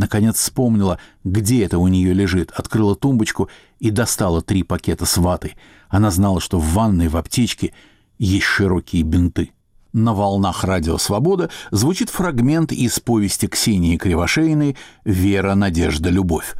[0.00, 5.56] Наконец вспомнила, где это у нее лежит, открыла тумбочку и достала три пакета с ватой.
[5.90, 7.74] Она знала, что в ванной, в аптечке
[8.18, 9.50] есть широкие бинты.
[9.92, 16.54] На волнах радио «Свобода» звучит фрагмент из повести Ксении Кривошеиной «Вера, надежда, любовь».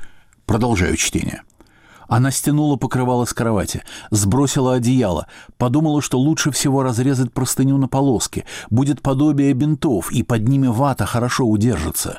[0.44, 1.42] Продолжаю чтение.
[2.10, 8.44] Она стянула покрывало с кровати, сбросила одеяло, подумала, что лучше всего разрезать простыню на полоски,
[8.68, 12.18] будет подобие бинтов, и под ними вата хорошо удержится.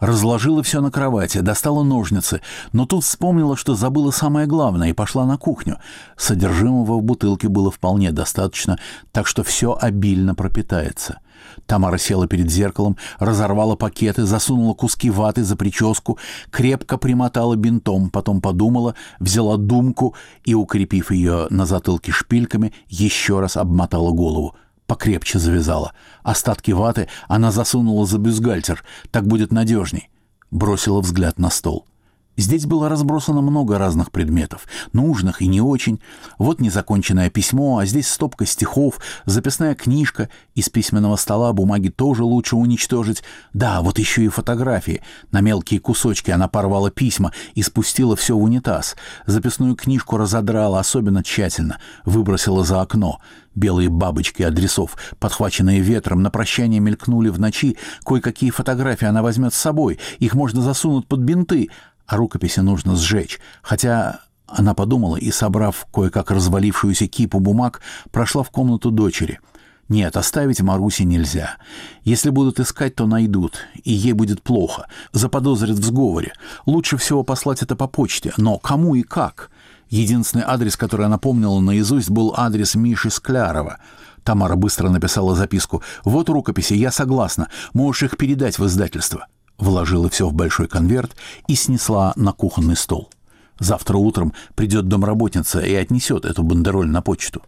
[0.00, 2.40] Разложила все на кровати, достала ножницы,
[2.72, 5.76] но тут вспомнила, что забыла самое главное, и пошла на кухню.
[6.16, 8.78] Содержимого в бутылке было вполне достаточно,
[9.12, 11.18] так что все обильно пропитается.
[11.66, 16.18] Тамара села перед зеркалом, разорвала пакеты, засунула куски ваты за прическу,
[16.50, 20.14] крепко примотала бинтом, потом подумала, взяла думку
[20.44, 24.54] и, укрепив ее на затылке шпильками, еще раз обмотала голову.
[24.86, 25.92] Покрепче завязала.
[26.22, 30.10] Остатки ваты она засунула за бюстгальтер, так будет надежней.
[30.52, 31.86] Бросила взгляд на стол.—
[32.36, 36.00] Здесь было разбросано много разных предметов, нужных и не очень.
[36.38, 40.28] Вот незаконченное письмо, а здесь стопка стихов, записная книжка.
[40.54, 43.22] Из письменного стола бумаги тоже лучше уничтожить.
[43.54, 45.02] Да, вот еще и фотографии.
[45.32, 48.96] На мелкие кусочки она порвала письма и спустила все в унитаз.
[49.24, 53.18] Записную книжку разодрала особенно тщательно, выбросила за окно.
[53.54, 57.78] Белые бабочки адресов, подхваченные ветром, на прощание мелькнули в ночи.
[58.04, 61.70] Кое-какие фотографии она возьмет с собой, их можно засунуть под бинты
[62.06, 67.80] а рукописи нужно сжечь, хотя она подумала и, собрав кое-как развалившуюся кипу бумаг,
[68.10, 69.40] прошла в комнату дочери.
[69.88, 71.58] Нет, оставить Маруси нельзя.
[72.02, 74.88] Если будут искать, то найдут, и ей будет плохо.
[75.12, 76.32] Заподозрят в сговоре.
[76.64, 78.32] Лучше всего послать это по почте.
[78.36, 79.50] Но кому и как?
[79.88, 83.78] Единственный адрес, который она помнила наизусть, был адрес Миши Склярова.
[84.24, 85.82] Тамара быстро написала записку.
[86.04, 87.48] «Вот рукописи, я согласна.
[87.72, 89.28] Можешь их передать в издательство»
[89.58, 91.16] вложила все в большой конверт
[91.48, 93.10] и снесла на кухонный стол.
[93.58, 97.42] Завтра утром придет домработница и отнесет эту бандероль на почту.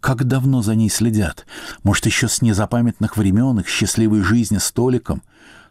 [0.00, 1.46] Как давно за ней следят?
[1.82, 5.22] Может, еще с незапамятных времен их счастливой жизни столиком?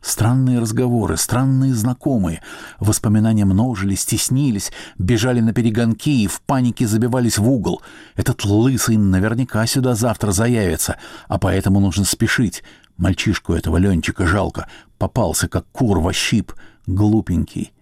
[0.02, 2.42] Странные разговоры, странные знакомые.
[2.80, 7.82] Воспоминания множились, теснились, бежали на перегонки и в панике забивались в угол.
[8.16, 12.64] Этот лысый наверняка сюда завтра заявится, а поэтому нужно спешить.
[12.98, 14.68] Мальчишку этого Ленчика жалко.
[15.04, 16.54] Попался, как кур во щип.
[16.88, 17.74] Глупенький.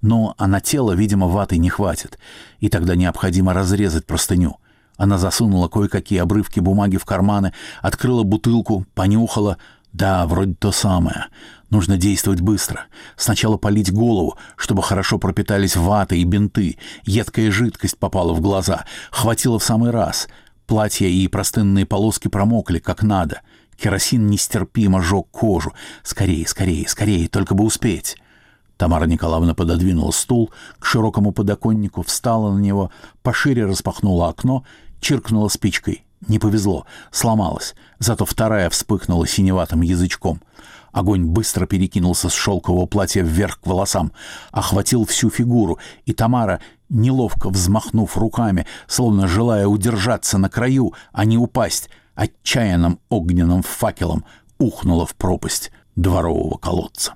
[0.00, 2.20] Но а на тело, видимо, ваты не хватит.
[2.60, 4.58] И тогда необходимо разрезать простыню.
[4.96, 7.52] Она засунула кое-какие обрывки бумаги в карманы,
[7.82, 9.58] открыла бутылку, понюхала.
[9.92, 11.26] Да, вроде то самое.
[11.68, 12.82] Нужно действовать быстро.
[13.16, 16.78] Сначала полить голову, чтобы хорошо пропитались вата и бинты.
[17.02, 18.84] Едкая жидкость попала в глаза.
[19.10, 20.28] Хватило в самый раз.
[20.68, 23.40] Платья и простынные полоски промокли, как надо.
[23.78, 25.72] Керосин нестерпимо жег кожу.
[26.02, 28.16] Скорее, скорее, скорее, только бы успеть.
[28.76, 32.90] Тамара Николаевна пододвинула стул к широкому подоконнику, встала на него,
[33.22, 34.64] пошире распахнула окно,
[35.00, 36.04] чиркнула спичкой.
[36.26, 40.40] Не повезло, сломалась, зато вторая вспыхнула синеватым язычком.
[40.90, 44.12] Огонь быстро перекинулся с шелкового платья вверх к волосам,
[44.50, 51.36] охватил всю фигуру, и Тамара, неловко взмахнув руками, словно желая удержаться на краю, а не
[51.36, 51.88] упасть,
[52.18, 54.24] отчаянным огненным факелом
[54.58, 57.14] ухнула в пропасть дворового колодца.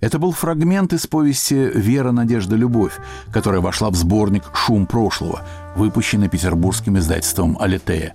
[0.00, 2.96] Это был фрагмент из повести «Вера, надежда, любовь»,
[3.32, 5.40] которая вошла в сборник «Шум прошлого»,
[5.74, 8.14] выпущенный петербургским издательством «Алитея».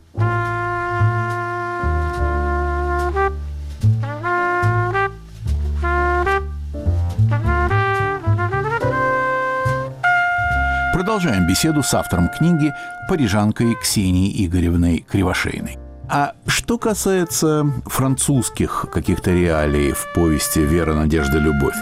[10.94, 12.74] Продолжаем беседу с автором книги
[13.10, 15.83] парижанкой Ксенией Игоревной Кривошейной.
[16.10, 21.76] А что касается французских каких-то реалий в повести «Вера, надежда, любовь»,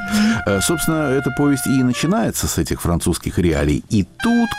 [0.45, 3.83] э, собственно, эта повесть и начинается с этих французских реалий.
[3.89, 4.49] И тут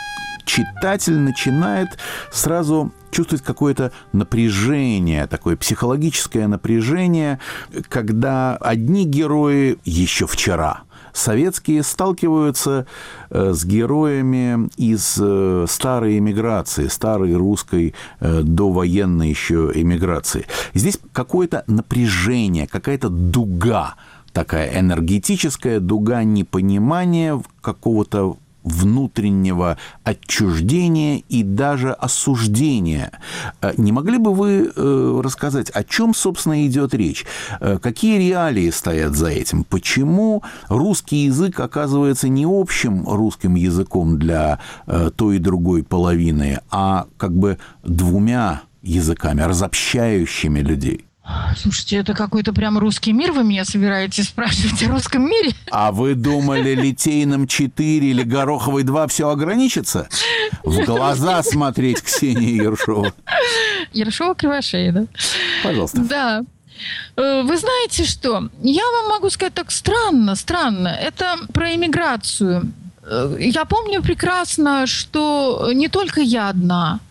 [0.45, 1.97] читатель начинает
[2.31, 7.39] сразу чувствовать какое-то напряжение, такое психологическое напряжение,
[7.87, 10.81] когда одни герои еще вчера–
[11.13, 12.85] советские сталкиваются
[13.29, 20.45] э, с героями из э, старой эмиграции, старой русской э, довоенной еще эмиграции.
[20.73, 23.95] Здесь какое-то напряжение, какая-то дуга,
[24.33, 33.11] такая энергетическая дуга непонимания какого-то внутреннего отчуждения и даже осуждения.
[33.61, 37.25] Э, не могли бы вы э, рассказать, о чем, собственно, идет речь?
[37.59, 39.63] Э, какие реалии стоят за этим?
[39.63, 44.59] Почему русский язык оказывается не общим русским языком для
[45.15, 51.05] той и другой половины, а как бы двумя языками, разобщающими людей?
[51.57, 55.51] Слушайте, это какой-то прям русский мир вы меня собираетесь спрашивать о русском мире?
[55.71, 60.09] А вы думали, Литейным 4 или Гороховой 2 все ограничится?
[60.63, 63.13] В глаза смотреть Ксении Ершова.
[63.93, 65.05] Ершова Кривошея, да?
[65.63, 66.01] Пожалуйста.
[66.01, 66.43] Да.
[67.15, 68.49] Э, вы знаете что?
[68.61, 70.89] Я вам могу сказать так странно, странно.
[70.89, 72.73] Это про иммиграцию.
[73.03, 76.99] Э, я помню прекрасно, что не только я одна–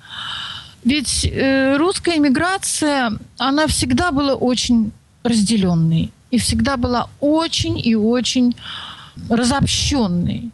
[0.84, 8.56] ведь э, русская иммиграция, она всегда была очень разделенной и всегда была очень и очень
[9.28, 10.50] разобщенной.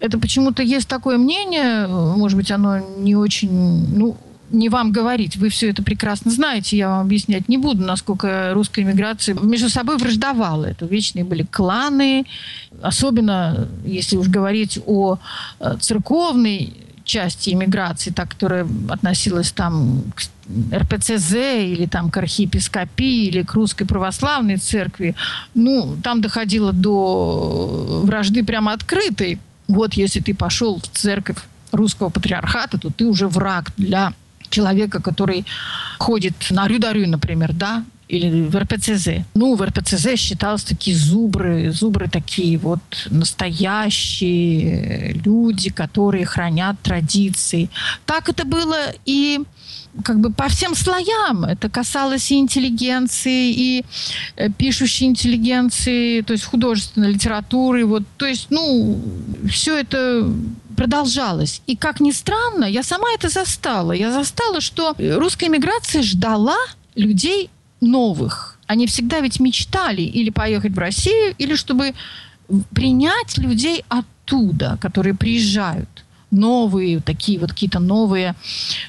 [0.00, 4.16] Это почему-то есть такое мнение, может быть, оно не очень, ну,
[4.50, 8.82] не вам говорить, вы все это прекрасно знаете, я вам объяснять не буду, насколько русская
[8.82, 10.66] иммиграция между собой враждовала.
[10.66, 12.26] Это вечные были кланы,
[12.82, 15.18] особенно если уж говорить о
[15.60, 16.74] э, церковной
[17.04, 20.22] части иммиграции, та, которая относилась там к
[20.74, 25.14] РПЦЗ или там к архиепископии или к русской православной церкви,
[25.54, 29.38] ну, там доходило до вражды прямо открытой.
[29.68, 31.38] Вот если ты пошел в церковь
[31.70, 34.12] русского патриархата, то ты уже враг для
[34.50, 35.46] человека, который
[35.98, 39.08] ходит на Рюдарю, например, да, или в РПЦЗ.
[39.34, 47.70] Ну, в РПЦЗ считалось такие зубры, зубры такие вот настоящие люди, которые хранят традиции.
[48.04, 49.40] Так это было и
[50.04, 51.46] как бы по всем слоям.
[51.46, 53.82] Это касалось и интеллигенции, и
[54.36, 57.86] э, пишущей интеллигенции, то есть художественной литературы.
[57.86, 59.00] Вот, то есть, ну,
[59.48, 60.30] все это
[60.76, 61.62] продолжалось.
[61.66, 63.92] И как ни странно, я сама это застала.
[63.92, 66.58] Я застала, что русская эмиграция ждала
[66.94, 67.48] людей
[67.82, 68.58] новых.
[68.66, 71.94] Они всегда ведь мечтали или поехать в Россию, или чтобы
[72.74, 75.88] принять людей оттуда, которые приезжают.
[76.30, 78.34] Новые, такие вот какие-то новые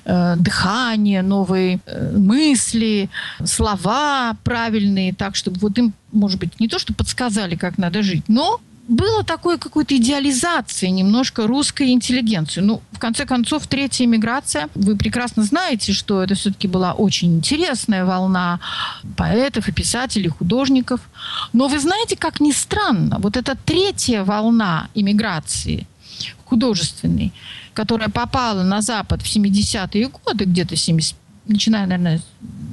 [0.05, 3.09] э, дыхания, новые э, мысли,
[3.43, 8.23] слова правильные, так, чтобы вот им, может быть, не то, что подсказали, как надо жить,
[8.29, 12.61] но было такое какой-то идеализации немножко русской интеллигенции.
[12.61, 18.03] Ну, в конце концов, третья иммиграция, вы прекрасно знаете, что это все-таки была очень интересная
[18.03, 18.59] волна
[19.15, 20.99] поэтов и писателей, художников.
[21.53, 25.87] Но вы знаете, как ни странно, вот эта третья волна иммиграции
[26.45, 27.31] художественной,
[27.73, 31.15] которая попала на Запад в 70-е годы, где-то 70,
[31.47, 32.21] начиная, наверное,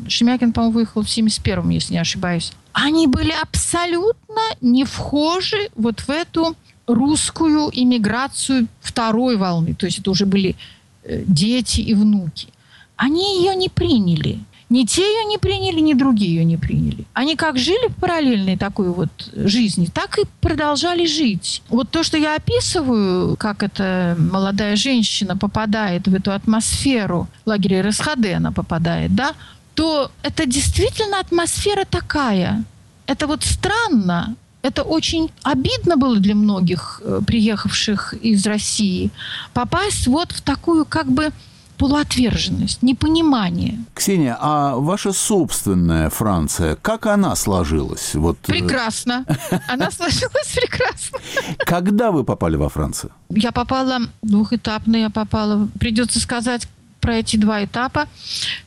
[0.09, 6.11] Шемякин, по-моему, выехал в 71-м, если не ошибаюсь, они были абсолютно не вхожи вот в
[6.11, 6.57] эту
[6.87, 9.75] русскую иммиграцию второй волны.
[9.75, 10.57] То есть это уже были
[11.05, 12.49] э, дети и внуки.
[12.97, 14.41] Они ее не приняли.
[14.71, 17.05] Ни те ее не приняли, ни другие ее не приняли.
[17.12, 21.62] Они как жили в параллельной такой вот жизни, так и продолжали жить.
[21.68, 28.27] Вот то, что я описываю, как эта молодая женщина попадает в эту атмосферу лагеря РСХД,
[28.37, 29.35] она попадает, да,
[29.75, 32.64] то это действительно атмосфера такая.
[33.07, 34.37] Это вот странно.
[34.62, 39.11] Это очень обидно было для многих э, приехавших из России
[39.55, 41.33] попасть вот в такую как бы
[41.81, 43.78] полуотверженность, непонимание.
[43.95, 48.14] Ксения, а ваша собственная Франция, как она сложилась?
[48.14, 48.37] Вот...
[48.49, 49.24] Э, прекрасно.
[49.66, 51.18] Она сложилась прекрасно.
[51.57, 53.12] Когда вы попали во Францию?
[53.31, 56.68] Я попала двухэтапно, я попала, придется сказать,
[57.01, 58.09] про эти два этапа.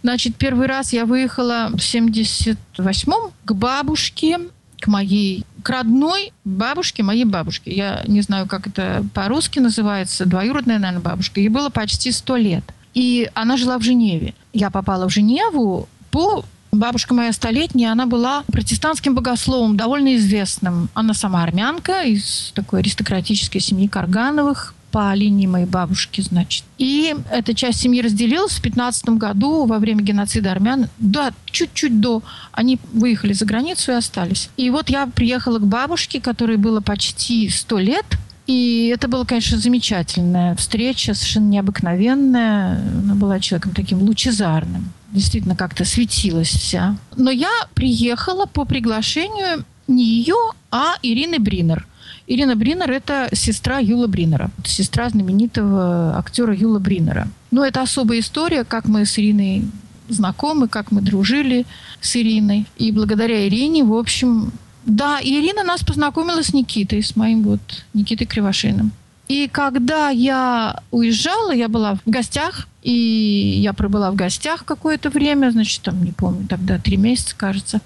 [0.02, 4.40] Значит, первый раз я выехала в 78-м к бабушке,
[4.82, 7.76] к моей, к родной бабушке, моей бабушке.
[7.76, 11.40] Я не знаю, как это по-русски называется, двоюродная, наверное, бабушка.
[11.40, 12.64] Ей было почти сто лет.
[12.94, 14.34] И она жила в Женеве.
[14.54, 20.90] Я попала в Женеву по Бабушка моя столетняя, она была протестантским богословом, довольно известным.
[20.96, 26.64] Она сама армянка из такой аристократической семьи Каргановых по линии моей бабушки, значит.
[26.80, 30.88] И эта часть семьи разделилась в 15 году во время геноцида армян.
[30.98, 32.24] Да, чуть-чуть до.
[32.52, 34.50] Они выехали за границу и остались.
[34.58, 38.06] И вот я приехала к бабушке, которой было почти 100 лет.
[38.46, 42.82] И это была, конечно, замечательная встреча, совершенно необыкновенная.
[43.04, 44.92] Она была человеком таким лучезарным.
[45.12, 46.98] Действительно, как-то светилась вся.
[47.16, 50.36] Но я приехала по приглашению не ее,
[50.72, 51.88] а Ирины Бринер–
[52.26, 57.28] Ирина Бринер– это сестра Юла Бринера, сестра знаменитого актера Юла Бринера.
[57.52, 59.66] Но это особая история, как мы с Ириной
[60.08, 61.66] знакомы, как мы дружили
[62.02, 62.66] с Ириной.
[62.78, 64.52] И благодаря Ирине, в общем,
[64.86, 67.62] да, Ирина нас познакомила с Никитой, с моим вот
[67.94, 68.92] Никитой Кривошиным.
[69.28, 75.52] И когда я уезжала, я была в гостях, и я пробыла в гостях какое-то время,
[75.52, 77.80] значит, там, не помню, тогда три месяца, кажется.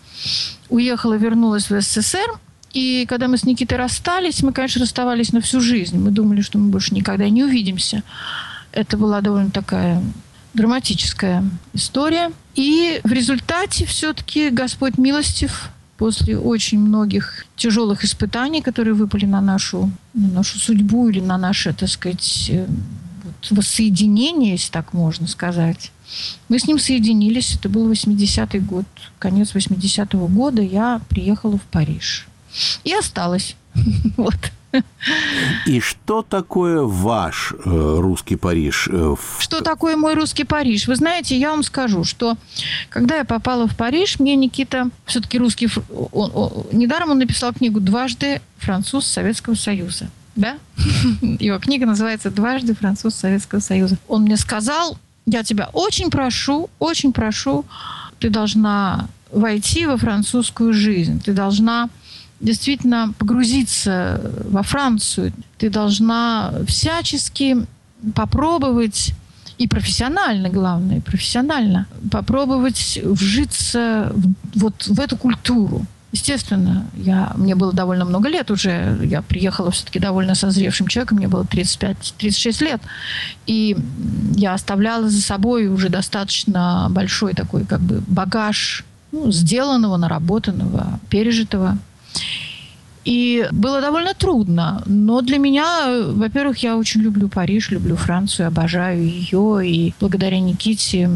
[0.69, 2.39] Уехала, вернулась в СССР,
[2.73, 5.97] и когда мы с Никитой расстались, мы, конечно, расставались на всю жизнь.
[5.97, 8.03] Мы думали, что мы больше никогда не увидимся.
[8.71, 10.03] Это была довольно такая
[10.53, 11.43] драматическая
[11.73, 12.31] история.
[12.55, 19.91] И в результате все-таки Господь милостив после очень многих тяжелых испытаний, которые выпали на нашу,
[20.13, 22.67] на нашу судьбу или на наше, так сказать, э,
[23.23, 25.91] вот, воссоединение, если так можно сказать.
[26.49, 28.85] Мы с ним соединились, это был 80-й год,
[29.19, 32.27] конец 80-го года, я приехала в Париж.
[32.83, 33.55] И осталась.
[34.17, 34.51] Вот.
[35.65, 38.89] И что такое ваш э, русский Париж?
[38.91, 40.87] Э, что такое мой русский Париж?
[40.87, 42.37] Вы знаете, я вам скажу, что
[42.89, 45.69] когда я попала в Париж, мне Никита, все-таки русский,
[46.11, 50.09] он, он, недаром он написал книгу «Дважды француз Советского Союза».
[50.35, 50.57] Да?
[51.39, 53.97] Его книга называется «Дважды француз Советского Союза».
[54.07, 57.65] Он мне сказал, я тебя очень прошу, очень прошу,
[58.19, 61.89] ты должна войти во французскую жизнь, ты должна
[62.39, 67.65] действительно погрузиться во Францию, ты должна всячески
[68.13, 69.13] попробовать
[69.57, 75.85] и профессионально, главное, профессионально попробовать вжиться в, вот в эту культуру.
[76.11, 78.97] Естественно, я, мне было довольно много лет уже.
[79.03, 81.17] Я приехала все-таки довольно созревшим человеком.
[81.17, 82.81] Мне было 35-36 лет.
[83.45, 83.75] И
[84.35, 91.77] я оставляла за собой уже достаточно большой такой как бы багаж ну, сделанного, наработанного, пережитого.
[93.07, 94.83] И было довольно трудно.
[94.85, 99.65] Но для меня, во-первых, я очень люблю Париж, люблю Францию, обожаю ее.
[99.65, 101.09] И благодаря Никите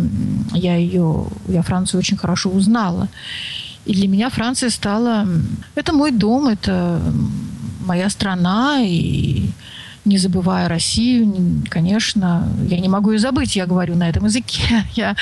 [0.53, 3.09] я ее, я Францию очень хорошо узнала.
[3.85, 5.27] И для меня Франция стала...
[5.75, 7.01] Это мой дом, это
[7.85, 8.79] моя страна.
[8.81, 9.49] И
[10.05, 15.15] не забывая Россию, конечно, я не могу ее забыть, я говорю на этом языке, я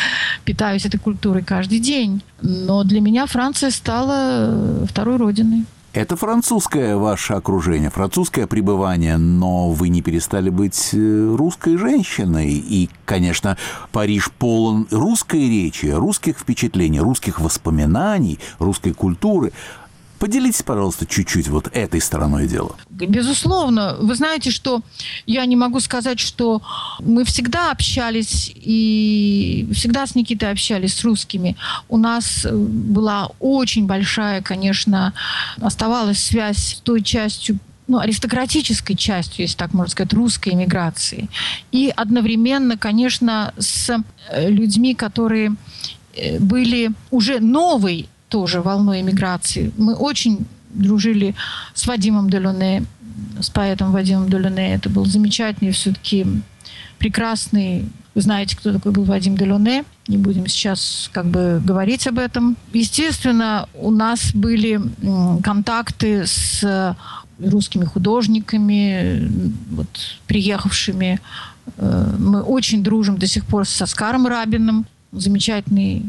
[0.46, 2.22] питаюсь этой культурой каждый день.
[2.42, 5.66] Но для меня Франция стала второй родиной.
[5.92, 12.52] Это французское ваше окружение, французское пребывание, но вы не перестали быть э, русской женщиной.
[12.54, 13.58] И, конечно,
[13.92, 19.52] Париж полон русской речи, русских впечатлений, русских воспоминаний, русской культуры.
[20.20, 22.76] Поделитесь, пожалуйста, чуть-чуть вот этой стороной дела.
[22.89, 23.95] Безусловно.
[24.01, 24.82] Вы знаете, что
[25.26, 26.61] я не могу сказать, что
[26.99, 31.55] мы всегда общались и всегда с Никитой общались с русскими.
[31.88, 35.13] У нас э, была очень большая, конечно,
[35.61, 37.57] оставалась связь с той частью
[37.88, 41.30] ну, аристократической частью, если так можно сказать, русской эмиграции.
[41.72, 43.89] И одновременно, конечно, с
[44.30, 45.55] э, людьми, которые
[46.13, 49.72] э, были уже новой тоже волной эмиграции.
[49.78, 51.36] Мы очень дружили
[51.74, 52.86] с Вадимом Делюне,
[53.40, 54.74] с поэтом Вадимом Делюне.
[54.74, 56.26] Это был замечательный все-таки
[57.00, 59.86] прекрасный вы знаете, кто такой был Вадим Делюне.
[60.08, 62.58] Не будем сейчас как бы говорить об этом.
[62.74, 64.82] Естественно, у нас были
[65.42, 66.98] контакты с
[67.40, 69.32] русскими художниками,
[69.72, 69.88] вот,
[70.28, 71.22] приехавшими.
[71.78, 74.86] Э, мы очень дружим до сих пор с Оскаром Рабиным.
[75.14, 76.06] Замечательный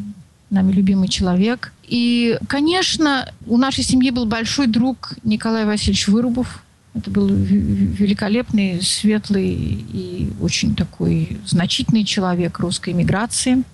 [0.51, 1.73] нами любимый человек.
[1.91, 6.63] И, конечно, у нашей семьи был большой друг Николай Васильевич Вырубов.
[6.95, 9.55] Это был великолепный, светлый
[9.93, 13.65] и очень такой значительный человек русской миграции.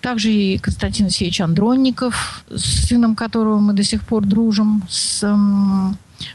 [0.00, 5.24] Также и Константин Алексеевич Андронников, с сыном которого мы до сих пор дружим, с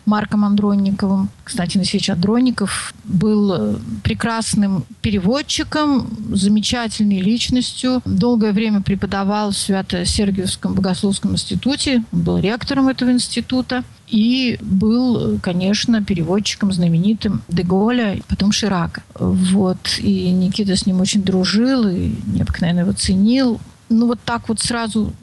[0.05, 1.29] Марком Андронниковым.
[1.43, 8.01] Кстати, Насевич Андронников был э, прекрасным переводчиком, замечательной личностью.
[8.05, 16.71] Долгое время преподавал в Свято-Сергиевском богословском институте, был ректором этого института и был, конечно, переводчиком
[16.71, 19.03] знаменитым Деголя, потом Ширака.
[19.19, 19.99] Вот.
[19.99, 23.59] И Никита с ним очень дружил и необыкновенно его ценил.
[23.89, 25.13] Ну, вот так вот сразу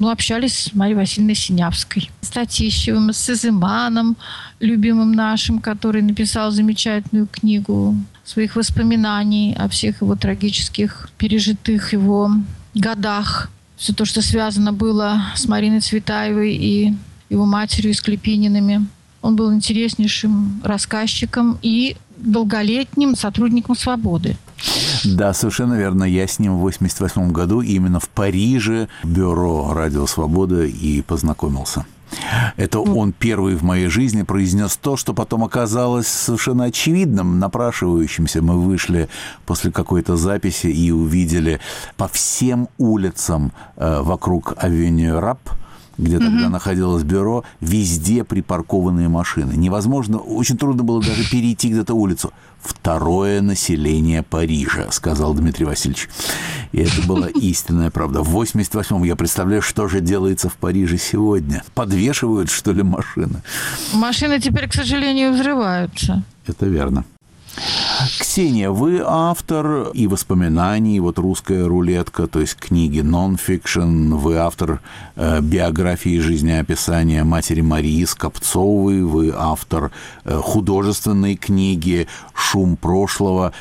[0.00, 4.16] ну, общались с Марией Васильевной Синявской, с Татищевым, с Изыманом,
[4.58, 7.94] любимым нашим, который написал замечательную книгу
[8.24, 12.32] своих воспоминаний о всех его трагических, пережитых его
[12.74, 13.50] годах.
[13.76, 16.94] Все то, что связано было с Мариной Цветаевой и
[17.28, 18.86] его матерью, и с Клепиниными.
[19.22, 24.36] Он был интереснейшим рассказчиком и долголетним сотрудником «Свободы».
[25.04, 26.04] Да, совершенно верно.
[26.04, 31.86] Я с ним в 88 году именно в Париже, бюро «Радио Свобода» и познакомился.
[32.56, 38.42] Это он первый в моей жизни произнес то, что потом оказалось совершенно очевидным, напрашивающимся.
[38.42, 39.08] Мы вышли
[39.46, 41.60] после какой-то записи и увидели
[41.96, 45.38] по всем улицам э, вокруг авеню Раб
[46.00, 49.52] где тогда находилось бюро, везде припаркованные машины.
[49.52, 52.32] Невозможно, очень трудно было даже перейти где-то улицу.
[52.60, 56.08] Второе население Парижа, сказал Дмитрий Васильевич.
[56.72, 58.22] И это была истинная правда.
[58.22, 61.62] В 88-м я представляю, что же делается в Париже сегодня.
[61.74, 63.42] Подвешивают, что ли, машины?
[63.92, 66.22] Машины теперь, к сожалению, взрываются.
[66.46, 67.04] Это верно.
[68.18, 74.80] Ксения, вы автор и воспоминаний, вот «Русская рулетка», то есть книги нон-фикшн, вы автор
[75.16, 79.90] э, биографии и жизнеописания матери Марии Скопцовой, вы автор
[80.24, 83.52] э, художественной книги «Шум прошлого».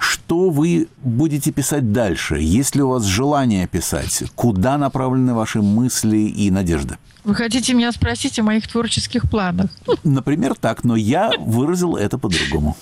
[0.00, 2.36] Что вы будете писать дальше?
[2.40, 4.22] Есть ли у вас желание писать?
[4.34, 6.96] Куда направлены ваши мысли и надежды?
[7.22, 9.70] Вы хотите меня спросить о моих творческих планах?
[10.02, 12.78] Например, так, но я выразил это по-другому.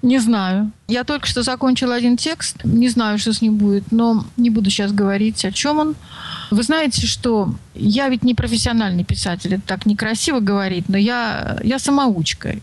[0.00, 0.72] Не знаю.
[0.88, 2.64] Я только что закончила один текст.
[2.64, 5.94] Не знаю, что с ним будет, но не буду сейчас говорить, о чем он.
[6.50, 9.54] Вы знаете, что я ведь не профессиональный писатель.
[9.54, 12.56] Это так некрасиво говорить, но я, я самоучка.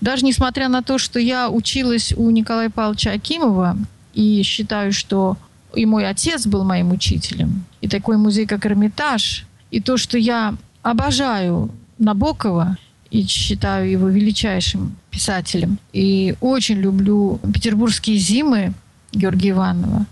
[0.00, 3.76] Даже несмотря на то, что я училась у Николая Павловича Акимова
[4.14, 5.36] и считаю, что
[5.74, 10.54] и мой отец был моим учителем, и такой музей, как Эрмитаж, и то, что я
[10.82, 12.76] обожаю Набокова,
[13.10, 15.78] и считаю его величайшим писателем.
[15.92, 18.74] И очень люблю «Петербургские зимы»
[19.12, 20.06] Георгия Иванова.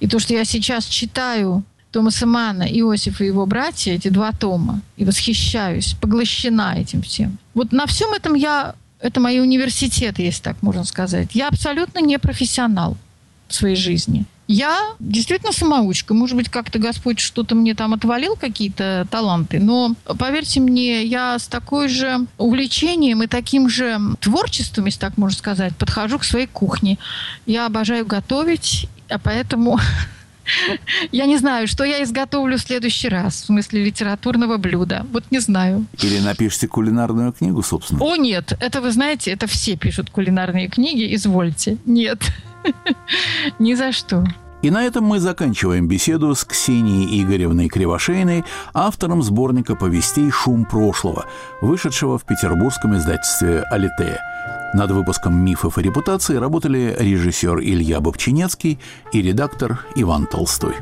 [0.00, 1.62] И то, что я сейчас читаю
[1.92, 7.38] Томаса Мана, Иосиф и его братья, эти два тома, и восхищаюсь, поглощена этим всем.
[7.54, 8.74] Вот на всем этом я...
[9.02, 11.30] Это мои университеты, если так можно сказать.
[11.34, 12.96] Я абсолютно не профессионал
[13.48, 14.24] в своей жизни.
[14.46, 16.14] Я действительно самоучка.
[16.14, 19.58] Может быть, как-то Господь что-то мне там отвалил, какие-то таланты.
[19.58, 25.36] Но, поверьте мне, я с такой же увлечением и таким же творчеством, если так можно
[25.36, 26.98] сказать, подхожу к своей кухне.
[27.44, 29.80] Я обожаю готовить, а поэтому
[31.12, 35.06] я не знаю, что я изготовлю в следующий раз, в смысле литературного блюда.
[35.12, 35.86] Вот не знаю.
[36.02, 38.02] Или напишите кулинарную книгу, собственно.
[38.02, 38.52] О, нет.
[38.60, 41.14] Это, вы знаете, это все пишут кулинарные книги.
[41.14, 41.78] Извольте.
[41.86, 42.22] Нет.
[43.58, 44.24] Ни за что.
[44.62, 51.26] И на этом мы заканчиваем беседу с Ксенией Игоревной Кривошейной, автором сборника повестей «Шум прошлого»,
[51.60, 54.20] вышедшего в петербургском издательстве «Алитея».
[54.74, 58.78] Над выпуском «Мифов и репутации» работали режиссер Илья Бобчинецкий
[59.12, 60.74] и редактор Иван Толстой.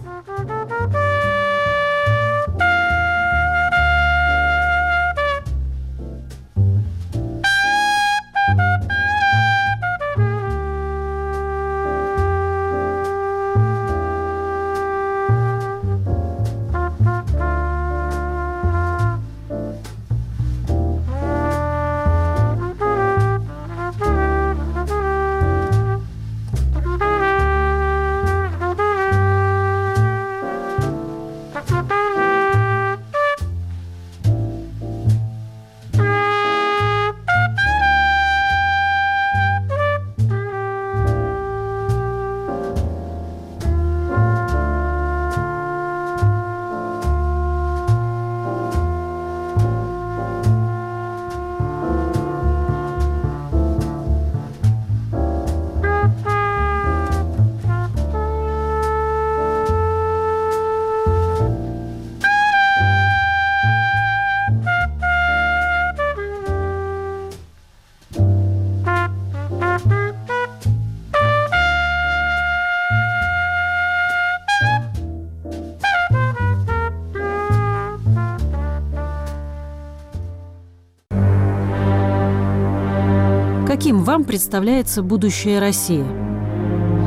[84.20, 86.04] Вам представляется будущее России?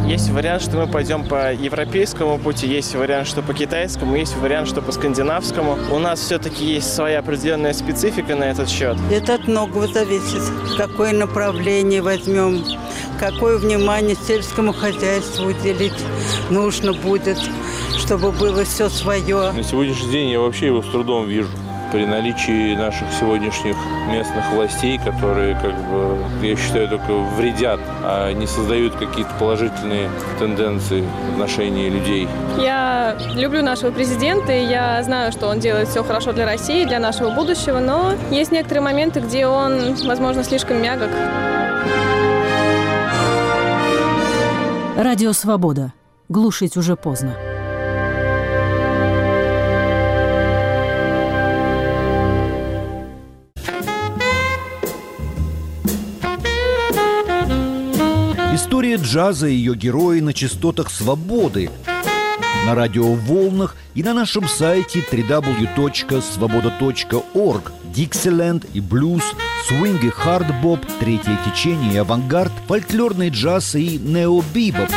[0.07, 4.67] Есть вариант, что мы пойдем по европейскому пути, есть вариант, что по китайскому, есть вариант,
[4.67, 5.77] что по скандинавскому.
[5.91, 8.97] У нас все-таки есть своя определенная специфика на этот счет.
[9.11, 10.41] Это от многого зависит.
[10.75, 12.63] Какое направление возьмем,
[13.19, 15.93] какое внимание сельскому хозяйству уделить
[16.49, 17.37] нужно будет,
[17.97, 19.51] чтобы было все свое.
[19.51, 21.49] На сегодняшний день я вообще его с трудом вижу
[21.93, 23.75] при наличии наших сегодняшних
[24.07, 31.03] местных властей, которые, как бы, я считаю, только вредят, а не создают какие-то положительные тенденции
[31.29, 32.27] в отношении людей.
[32.57, 36.99] Я люблю нашего президента, и я знаю, что он делает все хорошо для России, для
[36.99, 41.11] нашего будущего, но есть некоторые моменты, где он, возможно, слишком мягок.
[44.97, 45.93] Радио «Свобода».
[46.27, 47.35] Глушить уже поздно.
[58.93, 61.71] История джаза и ее герои на частотах свободы.
[62.67, 67.71] на радиоволнах и на нашем сайте www.svoboda.org.
[67.85, 69.23] Диксиленд и блюз,
[69.67, 74.91] свинг и хардбоп, третье течение и авангард, фольклорный джаз и необибоп.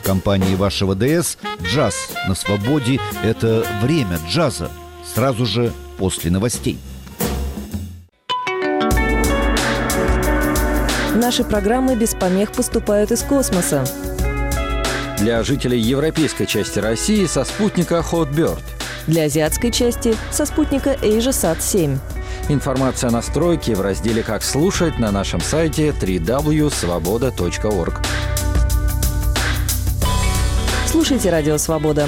[0.00, 4.70] В компании вашего ДС «Джаз на свободе»— это время джаза.
[5.14, 6.78] Сразу же после новостей.
[11.18, 13.84] Наши программы без помех поступают из космоса.
[15.18, 18.62] Для жителей европейской части России со спутника Hotbird.
[19.08, 21.98] Для азиатской части со спутника AsiaSat-7.
[22.50, 27.94] Информация о настройке в разделе «Как слушать» на нашем сайте www.svoboda.org.
[30.86, 32.06] Слушайте «Радио Свобода».